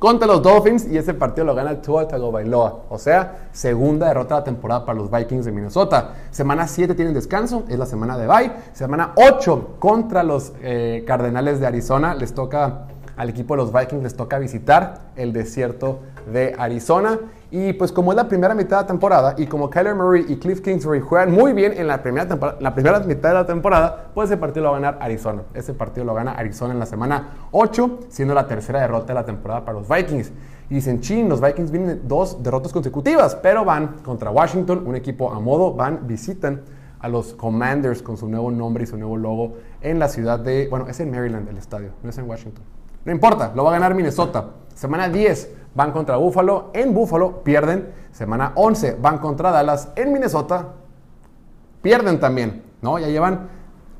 contra 0.00 0.26
los 0.26 0.42
Dolphins 0.42 0.86
y 0.90 0.96
ese 0.96 1.12
partido 1.12 1.44
lo 1.44 1.54
gana 1.54 1.80
Tua 1.82 2.08
Tagovailoa. 2.08 2.84
O 2.88 2.98
sea, 2.98 3.50
segunda 3.52 4.08
derrota 4.08 4.36
de 4.36 4.40
la 4.40 4.44
temporada 4.44 4.84
para 4.86 4.98
los 4.98 5.10
Vikings 5.10 5.44
de 5.44 5.52
Minnesota. 5.52 6.14
Semana 6.30 6.66
7 6.66 6.94
tienen 6.94 7.12
descanso, 7.12 7.64
es 7.68 7.78
la 7.78 7.84
semana 7.84 8.16
de 8.16 8.26
bye. 8.26 8.50
Semana 8.72 9.12
8 9.14 9.76
contra 9.78 10.22
los 10.22 10.54
eh, 10.62 11.04
Cardenales 11.06 11.60
de 11.60 11.66
Arizona. 11.66 12.14
Les 12.14 12.34
toca 12.34 12.86
al 13.16 13.28
equipo 13.28 13.54
de 13.54 13.58
los 13.62 13.72
Vikings, 13.72 14.02
les 14.02 14.16
toca 14.16 14.38
visitar 14.38 15.10
el 15.16 15.34
desierto 15.34 16.00
de 16.32 16.54
Arizona. 16.58 17.18
Y 17.52 17.72
pues 17.72 17.90
como 17.90 18.12
es 18.12 18.16
la 18.16 18.28
primera 18.28 18.54
mitad 18.54 18.76
de 18.76 18.82
la 18.82 18.86
temporada 18.86 19.34
y 19.36 19.46
como 19.46 19.68
Kyler 19.68 19.96
Murray 19.96 20.24
y 20.28 20.36
Cliff 20.36 20.60
Kingsbury 20.60 21.00
juegan 21.00 21.32
muy 21.32 21.52
bien 21.52 21.72
en 21.76 21.88
la 21.88 22.00
primera, 22.00 22.56
la 22.60 22.74
primera 22.74 23.00
mitad 23.00 23.30
de 23.30 23.34
la 23.34 23.46
temporada, 23.46 24.10
pues 24.14 24.30
ese 24.30 24.36
partido 24.36 24.64
lo 24.64 24.70
va 24.70 24.76
a 24.76 24.80
ganar 24.80 24.98
Arizona. 25.02 25.42
Ese 25.52 25.74
partido 25.74 26.04
lo 26.04 26.14
gana 26.14 26.32
Arizona 26.32 26.72
en 26.72 26.78
la 26.78 26.86
semana 26.86 27.48
8, 27.50 28.00
siendo 28.08 28.34
la 28.34 28.46
tercera 28.46 28.80
derrota 28.80 29.08
de 29.08 29.14
la 29.14 29.24
temporada 29.24 29.64
para 29.64 29.78
los 29.78 29.88
Vikings. 29.88 30.30
Y 30.68 30.74
dicen, 30.74 31.00
chin, 31.00 31.28
los 31.28 31.40
Vikings 31.40 31.72
vienen 31.72 32.02
dos 32.04 32.40
derrotas 32.40 32.72
consecutivas, 32.72 33.34
pero 33.34 33.64
van 33.64 33.96
contra 34.04 34.30
Washington, 34.30 34.84
un 34.86 34.94
equipo 34.94 35.32
a 35.32 35.40
modo, 35.40 35.74
van, 35.74 36.06
visitan 36.06 36.62
a 37.00 37.08
los 37.08 37.34
Commanders 37.34 38.02
con 38.02 38.16
su 38.16 38.28
nuevo 38.28 38.52
nombre 38.52 38.84
y 38.84 38.86
su 38.86 38.96
nuevo 38.96 39.16
logo 39.16 39.56
en 39.80 39.98
la 39.98 40.08
ciudad 40.08 40.38
de, 40.38 40.68
bueno, 40.68 40.86
es 40.86 41.00
en 41.00 41.10
Maryland 41.10 41.48
el 41.48 41.58
estadio, 41.58 41.90
no 42.04 42.10
es 42.10 42.18
en 42.18 42.28
Washington. 42.28 42.62
No 43.04 43.10
importa, 43.10 43.52
lo 43.56 43.64
va 43.64 43.70
a 43.70 43.72
ganar 43.72 43.94
Minnesota. 43.94 44.50
Semana 44.74 45.08
10 45.08 45.59
van 45.74 45.92
contra 45.92 46.16
Buffalo. 46.16 46.70
En 46.74 46.94
Buffalo 46.94 47.42
pierden. 47.42 47.92
Semana 48.12 48.52
11 48.54 48.96
van 49.00 49.18
contra 49.18 49.50
Dallas. 49.50 49.88
En 49.96 50.12
Minnesota 50.12 50.74
pierden 51.82 52.20
también. 52.20 52.62
¿no? 52.82 52.98
Ya 52.98 53.08
llevan 53.08 53.48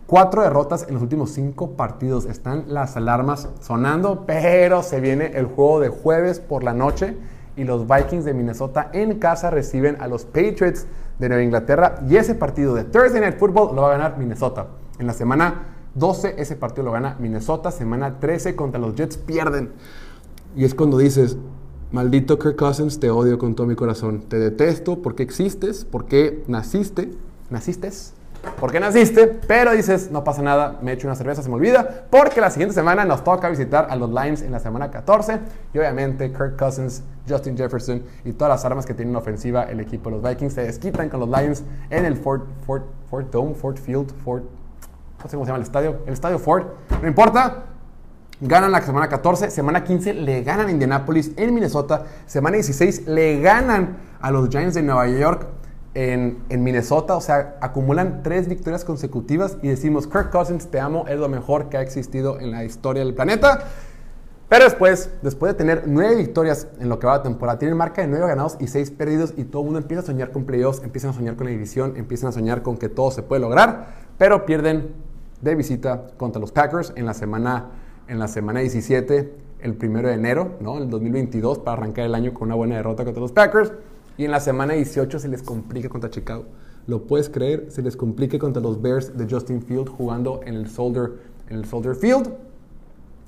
cuatro 0.07 0.43
derrotas 0.43 0.87
en 0.89 0.95
los 0.95 1.03
últimos 1.03 1.31
cinco 1.31 1.73
partidos. 1.73 2.27
Están 2.27 2.65
las 2.69 2.97
alarmas 2.97 3.49
sonando, 3.61 4.25
pero 4.27 4.83
se 4.83 5.01
viene 5.01 5.33
el 5.35 5.47
juego 5.47 5.81
de 5.81 5.89
jueves 5.89 6.41
por 6.41 6.65
la 6.65 6.73
noche 6.73 7.17
y 7.57 7.65
los 7.65 7.87
Vikings 7.87 8.25
de 8.25 8.35
Minnesota 8.35 8.91
en 8.93 9.19
casa 9.19 9.51
reciben 9.51 9.97
a 10.01 10.09
los 10.09 10.25
Patriots 10.25 10.87
de 11.19 11.29
Nueva 11.29 11.45
Inglaterra 11.45 11.97
y 12.09 12.17
ese 12.17 12.35
partido 12.35 12.75
de 12.75 12.85
Thursday 12.85 13.21
Night 13.21 13.39
Football 13.39 13.75
lo 13.75 13.83
va 13.83 13.89
a 13.89 13.93
ganar 13.93 14.19
Minnesota. 14.19 14.69
En 14.99 15.07
la 15.07 15.13
semana 15.13 15.67
12 15.95 16.37
ese 16.39 16.57
partido 16.57 16.85
lo 16.85 16.93
gana 16.93 17.17
Minnesota, 17.19 17.71
semana 17.71 18.19
13 18.19 18.57
contra 18.57 18.81
los 18.81 18.95
Jets 18.95 19.17
pierden. 19.17 19.73
Y 20.57 20.65
es 20.65 20.75
cuando 20.75 20.99
dices, 20.99 21.37
maldito 21.93 22.39
Kirk 22.39 22.57
Cousins, 22.57 23.01
te 23.01 23.11
odio 23.11 23.39
con 23.39 23.55
todo 23.55 23.67
mi 23.67 23.75
corazón, 23.75 24.23
te 24.29 24.39
detesto 24.39 25.03
porque 25.03 25.23
existes, 25.23 25.85
porque 25.85 26.45
naciste, 26.47 27.11
naciste, 27.51 27.91
porque 28.59 28.81
naciste, 28.81 29.27
pero 29.27 29.73
dices, 29.73 30.11
no 30.11 30.25
pasa 30.25 30.41
nada, 30.43 30.79
me 30.83 30.93
echo 30.93 31.07
una 31.07 31.17
cerveza, 31.17 31.43
se 31.43 31.49
me 31.49 31.57
olvida, 31.57 32.07
porque 32.11 32.41
la 32.41 32.51
siguiente 32.51 32.75
semana 32.75 33.05
nos 33.05 33.25
toca 33.25 33.49
visitar 33.49 33.89
a 33.91 33.97
los 33.97 34.09
Lions 34.11 34.43
en 34.43 34.53
la 34.53 34.61
semana 34.61 34.91
14 34.91 35.41
y 35.75 35.79
obviamente 35.79 36.31
Kirk 36.31 36.57
Cousins, 36.57 37.03
Justin 37.29 37.57
Jefferson 37.57 38.03
y 38.25 38.33
todas 38.33 38.53
las 38.53 38.65
armas 38.65 38.87
que 38.87 38.95
tienen 38.95 39.15
ofensiva 39.17 39.65
el 39.65 39.81
equipo. 39.81 40.11
De 40.11 40.17
los 40.17 40.29
Vikings 40.29 40.55
se 40.55 40.63
desquitan 40.63 41.09
con 41.09 41.21
los 41.21 41.29
Lions 41.29 41.65
en 41.91 42.05
el 42.05 42.17
Fort, 42.17 42.47
Fort, 42.65 42.85
Fort 43.11 43.31
Dome, 43.31 43.55
Fort 43.55 43.79
Field, 43.79 44.11
Fort, 44.25 44.45
no 45.23 45.29
sé 45.29 45.37
cómo 45.37 45.45
se 45.45 45.49
llama 45.49 45.59
el 45.59 45.65
estadio, 45.65 45.99
el 46.07 46.13
estadio 46.13 46.39
Ford, 46.39 46.65
no 47.03 47.09
importa, 47.09 47.65
ganan 48.41 48.73
la 48.73 48.83
semana 48.83 49.09
14, 49.09 49.51
semana 49.51 49.85
15 49.85 50.15
le 50.15 50.43
ganan 50.43 50.69
a 50.69 50.71
Indianapolis 50.71 51.33
en 51.37 51.55
Minnesota, 51.55 52.05
semana 52.27 52.55
16 52.57 53.07
le 53.07 53.41
ganan 53.41 53.99
a 54.21 54.31
los 54.31 54.49
Giants 54.49 54.75
de 54.75 54.83
Nueva 54.83 55.09
York 55.09 55.47
en, 55.95 56.39
en, 56.49 56.63
Minnesota, 56.63 57.17
o 57.17 57.21
sea, 57.21 57.57
acumulan 57.61 58.23
tres 58.23 58.49
victorias 58.49 58.85
consecutivas 58.85 59.59
y 59.61 59.69
decimos, 59.69 60.07
Kirk 60.07 60.31
Cousins, 60.31 60.69
te 60.69 60.79
amo, 60.79 61.05
es 61.09 61.19
lo 61.19 61.29
mejor 61.29 61.69
que 61.69 61.77
ha 61.77 61.83
existido 61.83 62.39
en 62.39 62.53
la 62.53 62.65
historia 62.65 63.05
del 63.05 63.15
planeta. 63.15 63.65
Pero 64.49 64.65
después, 64.65 65.11
después 65.23 65.53
de 65.53 65.59
tener 65.59 65.85
nueve 65.87 66.17
victorias 66.17 66.67
en 66.81 66.89
lo 66.89 66.99
que 66.99 67.07
va 67.07 67.19
la 67.19 67.23
temporada, 67.23 67.59
tienen 67.59 67.77
marca 67.77 68.03
de 68.03 68.09
nueve 68.09 68.27
ganados 68.27 68.57
y 68.59 68.67
seis 68.67 68.91
perdidos 68.91 69.33
y 69.37 69.45
todo 69.45 69.63
el 69.63 69.67
mundo 69.67 69.79
empieza 69.79 70.03
a 70.03 70.07
soñar 70.07 70.33
con 70.33 70.45
playoffs, 70.45 70.83
empiezan 70.83 71.11
a 71.11 71.13
soñar 71.13 71.37
con 71.37 71.47
la 71.47 71.53
división, 71.53 71.95
empiezan 71.97 72.31
a 72.31 72.33
soñar 72.33 72.63
con 72.63 72.77
que 72.77 72.89
todo 72.89 73.13
se 73.13 73.23
puede 73.23 73.41
lograr, 73.43 73.95
pero 74.19 74.47
pierden 74.47 74.93
de 75.41 75.55
visita 75.55 76.09
contra 76.17 76.41
los 76.41 76.51
Packers 76.51 76.93
en 76.97 77.07
la 77.07 77.15
semana 77.15 77.71
en 78.11 78.19
la 78.19 78.27
semana 78.27 78.59
17, 78.59 79.33
el 79.61 79.75
primero 79.75 80.09
de 80.09 80.15
enero, 80.15 80.57
¿no? 80.61 80.79
El 80.79 80.91
2022, 80.91 81.61
para 81.61 81.79
arrancar 81.79 82.07
el 82.07 82.15
año 82.17 82.35
con 82.35 82.49
una 82.49 82.57
buena 82.57 82.75
derrota 82.75 83.05
contra 83.05 83.21
los 83.21 83.31
Packers. 83.31 83.73
Y 84.19 84.25
en 84.25 84.33
la 84.33 84.41
semana 84.41 84.75
18 84.75 85.21
se 85.21 85.29
les 85.29 85.43
complica 85.45 85.89
contra 85.89 86.11
Chicago. 86.11 86.45
¿Lo 86.89 87.07
puedes 87.07 87.31
creer? 87.31 87.71
Se 87.71 87.83
les 87.83 87.97
complica 87.97 88.37
contra 88.39 88.61
los 88.61 88.83
Bears 88.83 89.17
de 89.17 89.29
Justin 89.31 89.63
Field 89.63 89.89
jugando 89.89 90.41
en 90.45 90.55
el 90.55 90.69
Soldier, 90.69 91.13
en 91.49 91.59
el 91.59 91.65
Soldier 91.67 91.95
Field. 91.95 92.33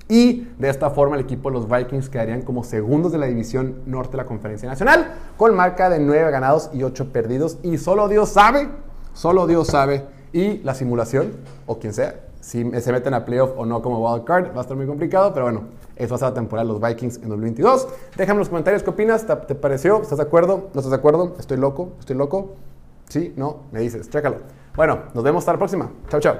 Y 0.08 0.48
de 0.58 0.68
esta 0.68 0.90
forma 0.90 1.14
el 1.14 1.22
equipo 1.22 1.48
de 1.48 1.58
los 1.58 1.68
Vikings 1.68 2.08
quedarían 2.08 2.42
como 2.42 2.64
segundos 2.64 3.12
de 3.12 3.18
la 3.18 3.26
división 3.26 3.82
norte 3.86 4.12
de 4.12 4.16
la 4.16 4.26
Conferencia 4.26 4.68
Nacional, 4.68 5.14
con 5.36 5.54
marca 5.54 5.90
de 5.90 6.00
9 6.00 6.32
ganados 6.32 6.70
y 6.74 6.82
8 6.82 7.12
perdidos. 7.12 7.58
Y 7.62 7.78
solo 7.78 8.08
Dios 8.08 8.30
sabe, 8.30 8.68
solo 9.14 9.46
Dios 9.46 9.68
sabe, 9.68 10.04
y 10.32 10.58
la 10.58 10.74
simulación, 10.74 11.30
o 11.66 11.78
quien 11.78 11.94
sea, 11.94 12.16
si 12.42 12.68
se 12.80 12.92
meten 12.92 13.14
a 13.14 13.24
playoff 13.24 13.52
o 13.56 13.64
no 13.64 13.80
como 13.80 13.98
wild 14.00 14.24
card, 14.24 14.52
va 14.52 14.58
a 14.58 14.62
estar 14.62 14.76
muy 14.76 14.86
complicado, 14.86 15.32
pero 15.32 15.46
bueno, 15.46 15.62
eso 15.94 16.18
ser 16.18 16.28
la 16.28 16.34
temporada 16.34 16.66
de 16.66 16.72
los 16.72 16.82
Vikings 16.82 17.18
en 17.18 17.28
2022. 17.28 17.86
Déjame 18.16 18.32
en 18.32 18.38
los 18.40 18.48
comentarios 18.48 18.82
qué 18.82 18.90
opinas, 18.90 19.24
¿Te, 19.24 19.54
pareció? 19.54 20.02
¿Estás 20.02 20.18
de 20.18 20.24
acuerdo? 20.24 20.70
¿No 20.74 20.80
estás 20.80 20.90
de 20.90 20.96
acuerdo? 20.96 21.36
¿Estoy 21.38 21.56
loco? 21.56 21.92
¿Estoy 22.00 22.16
loco? 22.16 22.56
¿Sí? 23.08 23.32
¿No? 23.36 23.60
Me 23.70 23.78
dices, 23.78 24.10
chécalo. 24.10 24.38
Bueno, 24.74 25.02
nos 25.14 25.22
vemos 25.22 25.42
hasta 25.42 25.52
la 25.52 25.58
próxima. 25.58 25.88
Chao, 26.08 26.20
chao. 26.20 26.36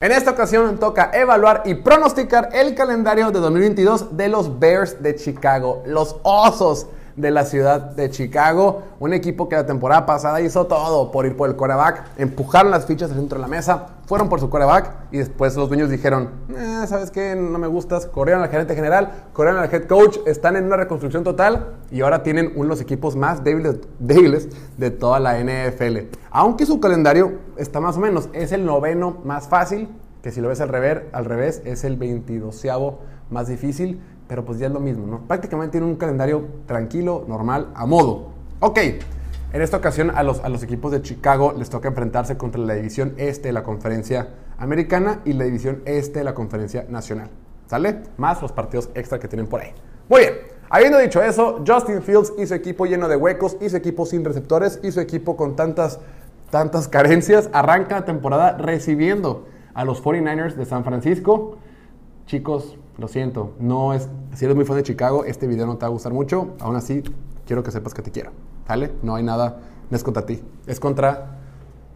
En 0.00 0.12
esta 0.12 0.30
ocasión 0.30 0.78
toca 0.78 1.10
evaluar 1.12 1.62
y 1.66 1.74
pronosticar 1.74 2.48
el 2.54 2.74
calendario 2.74 3.30
de 3.30 3.40
2022 3.40 4.16
de 4.16 4.28
los 4.28 4.58
Bears 4.58 5.02
de 5.02 5.14
Chicago, 5.14 5.82
los 5.84 6.16
Osos 6.22 6.86
de 7.16 7.30
la 7.30 7.44
ciudad 7.44 7.80
de 7.80 8.10
Chicago. 8.10 8.82
Un 9.00 9.12
equipo 9.12 9.48
que 9.48 9.56
la 9.56 9.66
temporada 9.66 10.06
pasada 10.06 10.40
hizo 10.40 10.66
todo 10.66 11.10
por 11.10 11.26
ir 11.26 11.36
por 11.36 11.48
el 11.48 11.56
coreback. 11.56 12.04
Empujaron 12.18 12.70
las 12.70 12.86
fichas 12.86 13.10
al 13.10 13.16
centro 13.16 13.38
de 13.38 13.42
la 13.42 13.48
mesa, 13.48 13.95
fueron 14.06 14.28
por 14.28 14.40
su 14.40 14.48
coreback 14.48 15.08
y 15.12 15.18
después 15.18 15.54
los 15.56 15.68
dueños 15.68 15.90
dijeron, 15.90 16.30
eh, 16.56 16.84
¿sabes 16.86 17.10
qué? 17.10 17.34
No 17.34 17.58
me 17.58 17.66
gustas. 17.66 18.06
Corrieron 18.06 18.42
al 18.42 18.48
gerente 18.48 18.74
general, 18.74 19.28
corrieron 19.32 19.62
al 19.62 19.72
head 19.72 19.84
coach, 19.84 20.18
están 20.26 20.56
en 20.56 20.64
una 20.64 20.76
reconstrucción 20.76 21.24
total 21.24 21.74
y 21.90 22.00
ahora 22.00 22.22
tienen 22.22 22.52
uno 22.54 22.62
de 22.62 22.68
los 22.68 22.80
equipos 22.80 23.16
más 23.16 23.44
débiles, 23.44 23.76
débiles 23.98 24.48
de 24.78 24.90
toda 24.90 25.20
la 25.20 25.38
NFL. 25.38 26.16
Aunque 26.30 26.66
su 26.66 26.80
calendario 26.80 27.32
está 27.56 27.80
más 27.80 27.96
o 27.96 28.00
menos, 28.00 28.28
es 28.32 28.52
el 28.52 28.64
noveno 28.64 29.18
más 29.24 29.48
fácil, 29.48 29.88
que 30.22 30.30
si 30.30 30.40
lo 30.40 30.48
ves 30.48 30.60
al 30.60 30.68
revés, 30.68 31.02
al 31.12 31.24
revés 31.24 31.62
es 31.64 31.84
el 31.84 31.96
22 31.96 32.64
más 33.30 33.48
difícil 33.48 34.00
pero 34.28 34.44
pues 34.44 34.58
ya 34.58 34.66
es 34.66 34.72
lo 34.72 34.80
mismo, 34.80 35.06
¿no? 35.06 35.20
Prácticamente 35.20 35.72
tiene 35.72 35.86
un 35.86 35.96
calendario 35.96 36.46
tranquilo, 36.66 37.24
normal, 37.28 37.68
a 37.74 37.86
modo. 37.86 38.28
Ok, 38.60 38.78
en 39.56 39.62
esta 39.62 39.78
ocasión 39.78 40.12
a 40.14 40.22
los, 40.22 40.40
a 40.40 40.50
los 40.50 40.62
equipos 40.62 40.92
de 40.92 41.00
Chicago 41.00 41.54
les 41.56 41.70
toca 41.70 41.88
enfrentarse 41.88 42.36
contra 42.36 42.60
la 42.60 42.74
división 42.74 43.14
este 43.16 43.48
de 43.48 43.52
la 43.54 43.62
conferencia 43.62 44.28
americana 44.58 45.22
y 45.24 45.32
la 45.32 45.46
división 45.46 45.80
este 45.86 46.18
de 46.18 46.26
la 46.26 46.34
conferencia 46.34 46.84
nacional. 46.90 47.30
¿Sale? 47.66 48.02
Más 48.18 48.42
los 48.42 48.52
partidos 48.52 48.90
extra 48.94 49.18
que 49.18 49.28
tienen 49.28 49.46
por 49.46 49.62
ahí. 49.62 49.70
Muy 50.10 50.20
bien, 50.20 50.34
habiendo 50.68 50.98
dicho 50.98 51.22
eso, 51.22 51.64
Justin 51.66 52.02
Fields 52.02 52.34
y 52.36 52.46
su 52.46 52.52
equipo 52.52 52.84
lleno 52.84 53.08
de 53.08 53.16
huecos, 53.16 53.56
y 53.58 53.70
su 53.70 53.78
equipo 53.78 54.04
sin 54.04 54.26
receptores, 54.26 54.78
y 54.82 54.92
su 54.92 55.00
equipo 55.00 55.38
con 55.38 55.56
tantas, 55.56 56.00
tantas 56.50 56.86
carencias, 56.86 57.48
arranca 57.54 58.00
la 58.00 58.04
temporada 58.04 58.58
recibiendo 58.58 59.46
a 59.72 59.86
los 59.86 60.04
49ers 60.04 60.52
de 60.56 60.66
San 60.66 60.84
Francisco. 60.84 61.56
Chicos, 62.26 62.76
lo 62.98 63.08
siento, 63.08 63.54
no 63.58 63.94
es, 63.94 64.06
si 64.34 64.44
eres 64.44 64.54
muy 64.54 64.66
fan 64.66 64.76
de 64.76 64.82
Chicago, 64.82 65.24
este 65.24 65.46
video 65.46 65.64
no 65.64 65.78
te 65.78 65.84
va 65.84 65.86
a 65.86 65.92
gustar 65.92 66.12
mucho. 66.12 66.56
Aún 66.60 66.76
así, 66.76 67.02
quiero 67.46 67.62
que 67.62 67.70
sepas 67.70 67.94
que 67.94 68.02
te 68.02 68.10
quiero. 68.10 68.32
No 69.02 69.14
hay 69.14 69.22
nada, 69.22 69.60
no 69.90 69.96
es 69.96 70.02
contra 70.02 70.26
ti, 70.26 70.42
es 70.66 70.80
contra, 70.80 71.38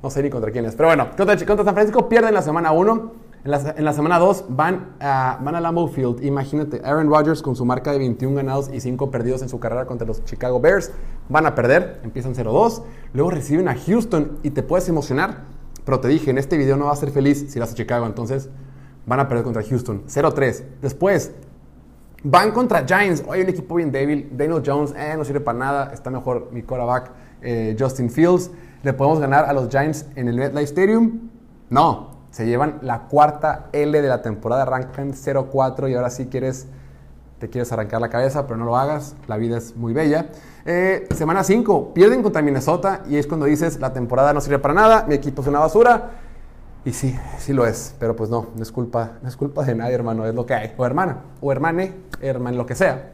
no 0.02 0.10
sé 0.10 0.22
ni 0.22 0.30
contra 0.30 0.50
quién 0.52 0.64
es. 0.64 0.76
Pero 0.76 0.88
bueno, 0.88 1.08
contra, 1.16 1.36
contra 1.36 1.64
San 1.64 1.74
Francisco 1.74 2.08
pierden 2.08 2.34
la 2.34 2.42
semana 2.42 2.72
1. 2.72 3.12
En 3.42 3.50
la, 3.50 3.74
en 3.74 3.84
la, 3.86 3.94
semana 3.94 4.18
2 4.18 4.44
van 4.50 4.96
a, 5.00 5.38
van 5.42 5.54
a 5.54 5.60
Lambeau 5.60 5.88
Field. 5.88 6.22
Imagínate, 6.22 6.82
Aaron 6.84 7.08
Rodgers 7.08 7.40
con 7.40 7.56
su 7.56 7.64
marca 7.64 7.90
de 7.90 7.98
21 7.98 8.36
ganados 8.36 8.70
y 8.70 8.80
5 8.80 9.10
perdidos 9.10 9.40
en 9.40 9.48
su 9.48 9.58
carrera 9.58 9.86
contra 9.86 10.06
los 10.06 10.22
Chicago 10.26 10.60
Bears. 10.60 10.92
Van 11.30 11.46
a 11.46 11.54
perder, 11.54 12.00
empiezan 12.04 12.34
0-2. 12.34 12.82
Luego 13.14 13.30
reciben 13.30 13.66
a 13.68 13.74
Houston 13.74 14.38
y 14.42 14.50
te 14.50 14.62
puedes 14.62 14.90
emocionar. 14.90 15.44
Pero 15.86 16.00
te 16.00 16.08
dije, 16.08 16.30
en 16.30 16.36
este 16.36 16.58
video 16.58 16.76
no 16.76 16.84
vas 16.86 16.98
a 16.98 17.00
ser 17.00 17.10
feliz 17.12 17.46
si 17.48 17.58
vas 17.58 17.72
a 17.72 17.74
Chicago. 17.74 18.04
Entonces, 18.04 18.50
van 19.06 19.20
a 19.20 19.26
perder 19.26 19.42
contra 19.42 19.62
Houston. 19.62 20.04
0-3. 20.06 20.62
Después, 20.82 21.32
van 22.22 22.52
contra 22.52 22.84
Giants. 22.86 23.24
Hoy 23.26 23.40
un 23.40 23.48
equipo 23.48 23.74
bien 23.76 23.90
débil. 23.90 24.28
Daniel 24.32 24.62
Jones, 24.64 24.94
eh, 24.96 25.14
no 25.16 25.24
sirve 25.24 25.40
para 25.40 25.58
nada. 25.58 25.90
Está 25.92 26.10
mejor 26.10 26.48
mi 26.52 26.62
quarterback, 26.62 27.10
eh, 27.42 27.76
Justin 27.78 28.10
Fields. 28.10 28.50
¿Le 28.82 28.92
podemos 28.92 29.20
ganar 29.20 29.44
a 29.44 29.52
los 29.52 29.68
Giants 29.68 30.06
en 30.16 30.28
el 30.28 30.36
MetLife 30.36 30.64
Stadium? 30.64 31.30
No. 31.68 32.10
Se 32.30 32.46
llevan 32.46 32.78
la 32.82 33.08
cuarta 33.08 33.68
L 33.72 34.00
de 34.00 34.08
la 34.08 34.22
temporada, 34.22 34.62
arrancan 34.62 35.14
0-4 35.14 35.90
y 35.90 35.94
ahora 35.94 36.10
sí 36.10 36.26
quieres, 36.26 36.68
te 37.40 37.50
quieres 37.50 37.72
arrancar 37.72 38.00
la 38.00 38.08
cabeza, 38.08 38.46
pero 38.46 38.56
no 38.56 38.66
lo 38.66 38.76
hagas, 38.76 39.16
la 39.26 39.36
vida 39.36 39.58
es 39.58 39.74
muy 39.74 39.92
bella. 39.92 40.28
Eh, 40.64 41.08
semana 41.12 41.42
5, 41.42 41.92
pierden 41.92 42.22
contra 42.22 42.40
Minnesota 42.40 43.02
y 43.08 43.16
es 43.16 43.26
cuando 43.26 43.46
dices, 43.46 43.80
la 43.80 43.92
temporada 43.92 44.32
no 44.32 44.40
sirve 44.40 44.60
para 44.60 44.74
nada, 44.74 45.06
mi 45.08 45.16
equipo 45.16 45.42
es 45.42 45.48
una 45.48 45.58
basura. 45.58 46.10
Y 46.84 46.92
sí, 46.92 47.18
sí 47.38 47.52
lo 47.52 47.66
es, 47.66 47.94
pero 47.98 48.14
pues 48.14 48.30
no, 48.30 48.46
no 48.54 48.62
es 48.62 48.70
culpa, 48.70 49.18
no 49.22 49.28
es 49.28 49.36
culpa 49.36 49.64
de 49.64 49.74
nadie, 49.74 49.94
hermano, 49.94 50.24
es 50.24 50.34
lo 50.34 50.46
que 50.46 50.54
hay. 50.54 50.72
O 50.78 50.86
hermana, 50.86 51.18
o 51.40 51.50
hermane, 51.50 51.94
hermano, 52.20 52.56
lo 52.56 52.66
que 52.66 52.74
sea. 52.74 53.10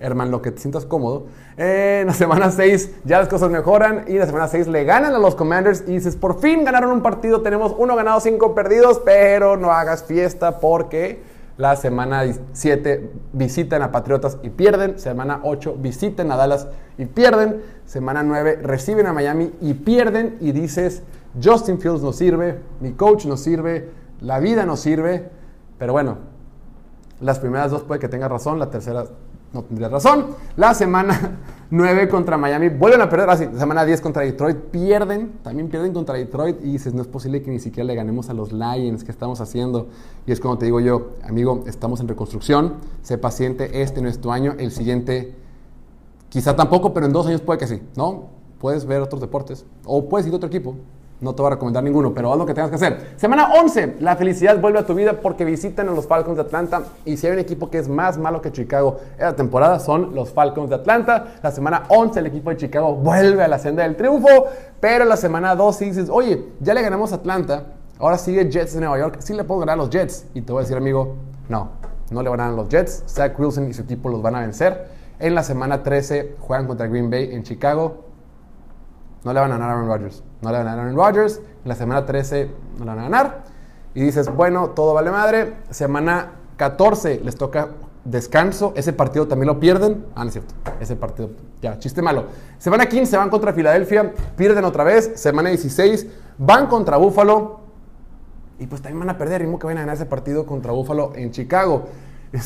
Hermano, 0.00 0.30
lo 0.30 0.42
que 0.42 0.52
te 0.52 0.60
sientas 0.60 0.84
cómodo. 0.84 1.26
En 1.56 2.06
la 2.06 2.14
semana 2.14 2.50
6 2.50 3.00
ya 3.04 3.18
las 3.18 3.28
cosas 3.28 3.50
mejoran 3.50 4.04
y 4.06 4.12
en 4.12 4.20
la 4.20 4.26
semana 4.26 4.46
6 4.46 4.68
le 4.68 4.84
ganan 4.84 5.12
a 5.12 5.18
los 5.18 5.34
Commanders 5.34 5.82
y 5.88 5.92
dices, 5.94 6.14
por 6.14 6.40
fin 6.40 6.64
ganaron 6.64 6.92
un 6.92 7.02
partido, 7.02 7.42
tenemos 7.42 7.74
uno 7.76 7.96
ganado, 7.96 8.20
cinco 8.20 8.54
perdidos, 8.54 9.00
pero 9.04 9.56
no 9.56 9.72
hagas 9.72 10.04
fiesta 10.04 10.60
porque 10.60 11.20
la 11.56 11.74
semana 11.74 12.22
7 12.52 13.10
visitan 13.32 13.82
a 13.82 13.90
Patriotas 13.90 14.38
y 14.44 14.50
pierden, 14.50 15.00
semana 15.00 15.40
8 15.42 15.76
visitan 15.80 16.30
a 16.30 16.36
Dallas 16.36 16.68
y 16.96 17.06
pierden, 17.06 17.60
semana 17.84 18.22
9 18.22 18.60
reciben 18.62 19.06
a 19.06 19.12
Miami 19.12 19.52
y 19.60 19.74
pierden 19.74 20.36
y 20.40 20.52
dices, 20.52 21.02
Justin 21.42 21.80
Fields 21.80 22.02
no 22.02 22.12
sirve, 22.12 22.60
mi 22.78 22.92
coach 22.92 23.24
no 23.26 23.36
sirve, 23.36 23.88
la 24.20 24.38
vida 24.38 24.64
no 24.64 24.76
sirve, 24.76 25.28
pero 25.78 25.92
bueno, 25.92 26.18
las 27.20 27.38
primeras 27.38 27.70
dos 27.70 27.82
puede 27.82 28.00
que 28.00 28.08
tenga 28.08 28.28
razón, 28.28 28.58
la 28.58 28.70
tercera 28.70 29.04
no 29.52 29.62
tendría 29.62 29.88
razón. 29.88 30.26
La 30.56 30.74
semana 30.74 31.38
9 31.70 32.08
contra 32.08 32.36
Miami 32.36 32.68
vuelven 32.68 33.00
a 33.00 33.08
perder. 33.08 33.30
Así, 33.30 33.46
la 33.46 33.58
semana 33.58 33.84
10 33.84 34.00
contra 34.00 34.22
Detroit 34.22 34.56
pierden. 34.56 35.32
También 35.42 35.68
pierden 35.68 35.92
contra 35.92 36.16
Detroit. 36.16 36.58
Y 36.62 36.72
dices, 36.72 36.94
no 36.94 37.02
es 37.02 37.08
posible 37.08 37.42
que 37.42 37.50
ni 37.50 37.58
siquiera 37.58 37.86
le 37.86 37.94
ganemos 37.94 38.28
a 38.28 38.34
los 38.34 38.52
Lions. 38.52 39.04
¿Qué 39.04 39.10
estamos 39.10 39.40
haciendo? 39.40 39.88
Y 40.26 40.32
es 40.32 40.40
como 40.40 40.58
te 40.58 40.66
digo 40.66 40.80
yo, 40.80 41.12
amigo, 41.24 41.64
estamos 41.66 42.00
en 42.00 42.08
reconstrucción. 42.08 42.74
Sé 43.02 43.18
paciente. 43.18 43.82
Este 43.82 44.02
no 44.02 44.08
es 44.08 44.20
tu 44.20 44.30
año. 44.32 44.54
El 44.58 44.70
siguiente, 44.70 45.34
quizá 46.28 46.54
tampoco, 46.54 46.92
pero 46.92 47.06
en 47.06 47.12
dos 47.12 47.26
años 47.26 47.40
puede 47.40 47.58
que 47.58 47.66
sí. 47.66 47.82
¿No? 47.96 48.26
Puedes 48.60 48.84
ver 48.84 49.00
otros 49.00 49.20
deportes. 49.20 49.64
O 49.86 50.08
puedes 50.08 50.26
ir 50.26 50.32
a 50.34 50.36
otro 50.36 50.48
equipo. 50.48 50.74
No 51.20 51.34
te 51.34 51.42
voy 51.42 51.48
a 51.48 51.54
recomendar 51.54 51.82
ninguno, 51.82 52.14
pero 52.14 52.32
haz 52.32 52.38
lo 52.38 52.46
que 52.46 52.54
tengas 52.54 52.70
que 52.70 52.76
hacer. 52.76 53.14
Semana 53.16 53.52
11, 53.60 53.96
la 53.98 54.14
felicidad 54.14 54.60
vuelve 54.60 54.78
a 54.78 54.86
tu 54.86 54.94
vida 54.94 55.14
porque 55.14 55.44
visitan 55.44 55.88
a 55.88 55.92
los 55.92 56.06
Falcons 56.06 56.36
de 56.36 56.42
Atlanta. 56.42 56.82
Y 57.04 57.16
si 57.16 57.26
hay 57.26 57.32
un 57.32 57.40
equipo 57.40 57.70
que 57.70 57.78
es 57.78 57.88
más 57.88 58.18
malo 58.18 58.40
que 58.40 58.52
Chicago 58.52 59.00
en 59.18 59.24
la 59.24 59.34
temporada, 59.34 59.80
son 59.80 60.14
los 60.14 60.30
Falcons 60.30 60.70
de 60.70 60.76
Atlanta. 60.76 61.34
La 61.42 61.50
semana 61.50 61.84
11, 61.88 62.20
el 62.20 62.26
equipo 62.26 62.50
de 62.50 62.56
Chicago 62.56 62.94
vuelve 62.94 63.42
a 63.42 63.48
la 63.48 63.58
senda 63.58 63.82
del 63.82 63.96
triunfo. 63.96 64.28
Pero 64.80 65.04
la 65.04 65.16
semana 65.16 65.56
12 65.56 65.84
dices, 65.86 66.08
oye, 66.08 66.44
ya 66.60 66.72
le 66.72 66.82
ganamos 66.82 67.10
a 67.12 67.16
Atlanta. 67.16 67.64
Ahora 67.98 68.16
sigue 68.16 68.48
Jets 68.48 68.74
de 68.74 68.80
Nueva 68.80 68.98
York. 69.00 69.16
Sí 69.18 69.34
le 69.34 69.42
puedo 69.42 69.58
ganar 69.60 69.74
a 69.74 69.76
los 69.78 69.90
Jets. 69.90 70.26
Y 70.34 70.42
te 70.42 70.52
voy 70.52 70.60
a 70.60 70.62
decir, 70.62 70.76
amigo, 70.76 71.16
no, 71.48 71.70
no 72.12 72.22
le 72.22 72.28
van 72.28 72.38
a 72.38 72.44
ganar 72.44 72.60
a 72.60 72.62
los 72.62 72.68
Jets. 72.68 73.02
Zach 73.08 73.36
Wilson 73.36 73.68
y 73.68 73.74
su 73.74 73.82
equipo 73.82 74.08
los 74.08 74.22
van 74.22 74.36
a 74.36 74.40
vencer. 74.42 74.86
En 75.18 75.34
la 75.34 75.42
semana 75.42 75.82
13 75.82 76.36
juegan 76.38 76.68
contra 76.68 76.86
Green 76.86 77.10
Bay 77.10 77.34
en 77.34 77.42
Chicago. 77.42 78.07
No 79.24 79.32
le 79.32 79.40
van 79.40 79.50
a 79.50 79.54
ganar 79.54 79.70
a 79.70 79.72
Aaron 79.74 79.88
Rodgers. 79.88 80.22
No 80.42 80.50
le 80.50 80.58
van 80.58 80.66
a 80.66 80.70
ganar 80.70 80.78
a 80.78 80.82
Aaron 80.88 80.96
Rodgers. 80.96 81.40
En 81.64 81.68
la 81.68 81.74
semana 81.74 82.06
13 82.06 82.50
no 82.78 82.84
le 82.84 82.90
van 82.90 82.98
a 82.98 83.02
ganar. 83.02 83.44
Y 83.94 84.02
dices, 84.02 84.34
bueno, 84.34 84.70
todo 84.70 84.94
vale 84.94 85.10
madre. 85.10 85.54
Semana 85.70 86.32
14 86.56 87.20
les 87.24 87.36
toca 87.36 87.70
descanso. 88.04 88.72
Ese 88.76 88.92
partido 88.92 89.26
también 89.26 89.48
lo 89.48 89.60
pierden. 89.60 90.06
Ah, 90.14 90.24
no 90.24 90.28
es 90.28 90.34
cierto. 90.34 90.54
Ese 90.80 90.96
partido, 90.96 91.30
ya, 91.60 91.78
chiste 91.78 92.02
malo. 92.02 92.26
Semana 92.58 92.86
15 92.86 93.16
van 93.16 93.30
contra 93.30 93.52
Filadelfia. 93.52 94.12
Pierden 94.36 94.64
otra 94.64 94.84
vez. 94.84 95.12
Semana 95.16 95.48
16 95.48 96.06
van 96.38 96.66
contra 96.66 96.96
Buffalo. 96.96 97.60
Y 98.58 98.66
pues 98.66 98.82
también 98.82 99.00
van 99.00 99.10
a 99.10 99.18
perder. 99.18 99.42
Y 99.42 99.44
que 99.44 99.66
van 99.66 99.78
a 99.78 99.80
ganar 99.80 99.96
ese 99.96 100.06
partido 100.06 100.46
contra 100.46 100.72
Buffalo 100.72 101.12
en 101.14 101.30
Chicago. 101.30 101.86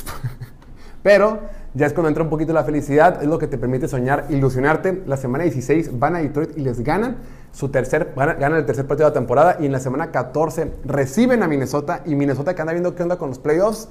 Pero 1.02 1.40
ya 1.74 1.86
es 1.86 1.94
cuando 1.94 2.08
entra 2.08 2.22
un 2.22 2.28
poquito 2.28 2.52
la 2.52 2.64
felicidad, 2.64 3.22
es 3.22 3.28
lo 3.28 3.38
que 3.38 3.46
te 3.46 3.56
permite 3.56 3.88
soñar, 3.88 4.26
ilusionarte. 4.28 5.02
La 5.06 5.16
semana 5.16 5.44
16 5.44 5.98
van 5.98 6.16
a 6.16 6.18
Detroit 6.18 6.56
y 6.56 6.60
les 6.60 6.80
ganan 6.80 7.16
su 7.50 7.70
tercer, 7.70 8.12
ganan 8.14 8.56
el 8.56 8.66
tercer 8.66 8.86
partido 8.86 9.08
de 9.08 9.10
la 9.10 9.18
temporada 9.20 9.56
y 9.58 9.66
en 9.66 9.72
la 9.72 9.80
semana 9.80 10.10
14 10.10 10.72
reciben 10.84 11.42
a 11.42 11.48
Minnesota 11.48 12.02
y 12.04 12.14
Minnesota 12.14 12.54
que 12.54 12.60
anda 12.60 12.72
viendo 12.72 12.94
qué 12.94 13.02
onda 13.02 13.16
con 13.16 13.30
los 13.30 13.38
playoffs. 13.38 13.88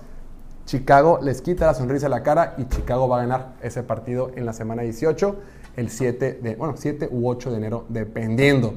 Chicago 0.66 1.20
les 1.24 1.42
quita 1.42 1.66
la 1.66 1.74
sonrisa 1.74 2.06
a 2.06 2.10
la 2.10 2.22
cara 2.22 2.54
y 2.58 2.66
Chicago 2.66 3.08
va 3.08 3.18
a 3.18 3.22
ganar 3.22 3.54
ese 3.64 3.82
partido 3.82 4.30
en 4.36 4.46
la 4.46 4.54
semana 4.54 4.84
18, 4.84 5.36
el 5.76 5.90
7 5.90 6.40
de, 6.42 6.56
bueno, 6.56 6.76
7 6.78 7.10
u 7.12 7.28
8 7.28 7.50
de 7.50 7.58
enero, 7.58 7.86
dependiendo. 7.90 8.76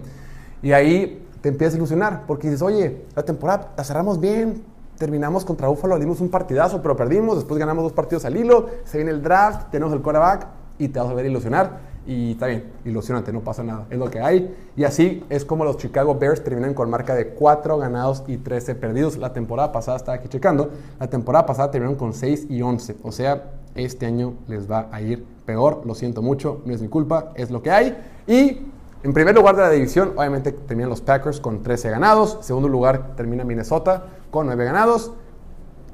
Y 0.62 0.72
ahí 0.72 1.26
te 1.42 1.50
empiezas 1.50 1.74
a 1.74 1.76
ilusionar 1.76 2.22
porque 2.26 2.48
dices, 2.48 2.62
oye, 2.62 3.02
la 3.14 3.22
temporada 3.22 3.74
la 3.76 3.85
cerramos 3.85 4.18
bien, 4.18 4.64
terminamos 4.98 5.44
contra 5.44 5.68
Buffalo, 5.68 5.98
dimos 5.98 6.20
un 6.20 6.28
partidazo, 6.28 6.80
pero 6.83 6.96
perdimos, 6.96 7.37
después 7.37 7.59
ganamos 7.59 7.85
dos 7.85 7.92
partidos 7.92 8.24
al 8.24 8.37
hilo, 8.37 8.66
se 8.85 8.98
viene 8.98 9.11
el 9.11 9.22
draft, 9.22 9.70
tenemos 9.70 9.92
el 9.92 10.00
quarterback 10.00 10.46
y 10.78 10.88
te 10.88 10.98
vas 10.98 11.09
a 11.09 11.14
ver 11.14 11.26
ilusionar. 11.26 11.94
Y 12.07 12.33
está 12.33 12.48
bien, 12.48 12.70
ilusionante, 12.85 13.33
no 13.33 13.40
pasa 13.40 13.62
nada, 13.64 13.87
es 13.88 13.98
lo 13.98 14.11
que 14.11 14.20
hay. 14.20 14.54
Y 14.76 14.85
así 14.85 15.24
es 15.30 15.44
como 15.44 15.64
los 15.64 15.78
Chicago 15.78 16.14
Bears 16.16 16.44
terminan 16.44 16.74
con 16.74 16.90
marca 16.90 17.14
de 17.14 17.28
4 17.28 17.78
ganados 17.78 18.24
y 18.26 18.37
13 18.37 18.74
perdidos. 18.74 19.16
La 19.16 19.33
temporada 19.33 19.72
pasada, 19.72 19.96
estaba 19.96 20.18
aquí 20.18 20.28
checando, 20.28 20.70
la 21.00 21.09
temporada 21.09 21.46
pasada 21.46 21.70
terminaron 21.70 21.98
con 21.98 22.12
6 22.12 22.48
y 22.50 22.61
11. 22.61 22.96
O 23.02 23.11
sea, 23.11 23.52
este 23.74 24.04
año 24.04 24.35
les 24.48 24.70
va 24.70 24.88
a 24.92 25.00
ir 25.00 25.24
peor, 25.46 25.83
lo 25.87 25.94
siento 25.94 26.20
mucho, 26.20 26.61
no 26.66 26.74
es 26.74 26.83
mi 26.83 26.88
culpa, 26.88 27.33
es 27.37 27.50
lo 27.50 27.62
que 27.62 27.70
hay. 27.70 27.96
Y 28.26 28.66
en 29.02 29.12
primer 29.12 29.35
lugar 29.35 29.57
de 29.57 29.62
la 29.62 29.70
división, 29.70 30.12
obviamente 30.16 30.52
terminan 30.52 30.90
los 30.90 31.00
Packers 31.00 31.40
con 31.40 31.62
13 31.62 31.90
ganados. 31.90 32.38
Segundo 32.42 32.68
lugar 32.68 33.16
termina 33.16 33.44
Minnesota 33.44 34.04
con 34.35 34.47
9 34.47 34.64
ganados. 34.64 35.12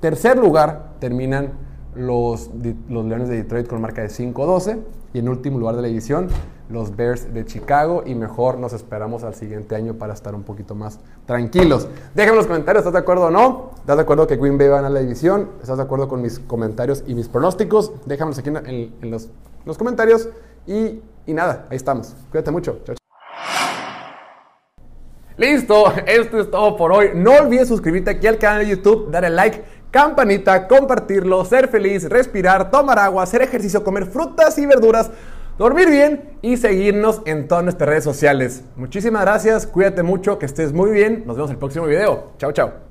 Tercer 0.00 0.38
lugar 0.38 0.94
terminan 0.98 1.52
los, 1.94 2.48
los 2.88 3.04
Leones 3.04 3.28
de 3.28 3.36
Detroit 3.36 3.68
con 3.68 3.82
marca 3.82 4.00
de 4.00 4.08
5-12. 4.08 4.78
Y 5.12 5.18
en 5.18 5.28
último 5.28 5.58
lugar 5.58 5.76
de 5.76 5.82
la 5.82 5.88
división, 5.88 6.28
los 6.70 6.96
Bears 6.96 7.34
de 7.34 7.44
Chicago. 7.44 8.02
Y 8.06 8.14
mejor 8.14 8.58
nos 8.58 8.72
esperamos 8.72 9.24
al 9.24 9.34
siguiente 9.34 9.76
año 9.76 9.92
para 9.94 10.14
estar 10.14 10.34
un 10.34 10.42
poquito 10.42 10.74
más 10.74 11.00
tranquilos. 11.26 11.86
Déjenme 12.14 12.32
en 12.32 12.36
los 12.38 12.46
comentarios, 12.46 12.80
¿estás 12.80 12.94
de 12.94 13.00
acuerdo 13.00 13.26
o 13.26 13.30
no? 13.30 13.72
¿Estás 13.76 13.96
de 13.96 14.02
acuerdo 14.02 14.26
que 14.26 14.36
Green 14.36 14.56
Bay 14.56 14.68
va 14.68 14.78
a 14.78 14.88
la 14.88 15.00
división? 15.00 15.50
¿Estás 15.60 15.76
de 15.76 15.82
acuerdo 15.82 16.08
con 16.08 16.22
mis 16.22 16.38
comentarios 16.38 17.04
y 17.06 17.14
mis 17.14 17.28
pronósticos? 17.28 17.92
Déjamelos 18.06 18.38
aquí 18.38 18.48
en, 18.48 19.10
los, 19.10 19.28
comentarios. 19.76 20.30
Y, 20.66 21.02
y, 21.26 21.34
nada, 21.34 21.66
ahí 21.68 21.76
estamos. 21.76 22.14
Cuídate 22.30 22.50
mucho. 22.52 22.80
Chao, 22.86 22.94
Listo, 25.40 25.90
esto 26.04 26.38
es 26.38 26.50
todo 26.50 26.76
por 26.76 26.92
hoy. 26.92 27.12
No 27.14 27.32
olvides 27.32 27.66
suscribirte 27.66 28.10
aquí 28.10 28.26
al 28.26 28.36
canal 28.36 28.60
de 28.60 28.76
YouTube, 28.76 29.10
darle 29.10 29.30
like, 29.30 29.62
campanita, 29.90 30.68
compartirlo, 30.68 31.46
ser 31.46 31.68
feliz, 31.68 32.06
respirar, 32.10 32.70
tomar 32.70 32.98
agua, 32.98 33.22
hacer 33.22 33.40
ejercicio, 33.40 33.82
comer 33.82 34.04
frutas 34.04 34.58
y 34.58 34.66
verduras, 34.66 35.10
dormir 35.56 35.88
bien 35.88 36.36
y 36.42 36.58
seguirnos 36.58 37.22
en 37.24 37.48
todas 37.48 37.64
nuestras 37.64 37.88
redes 37.88 38.04
sociales. 38.04 38.64
Muchísimas 38.76 39.22
gracias, 39.22 39.66
cuídate 39.66 40.02
mucho, 40.02 40.38
que 40.38 40.44
estés 40.44 40.74
muy 40.74 40.90
bien. 40.90 41.24
Nos 41.26 41.36
vemos 41.36 41.48
en 41.48 41.54
el 41.54 41.58
próximo 41.58 41.86
video. 41.86 42.32
Chao, 42.36 42.52
chao. 42.52 42.89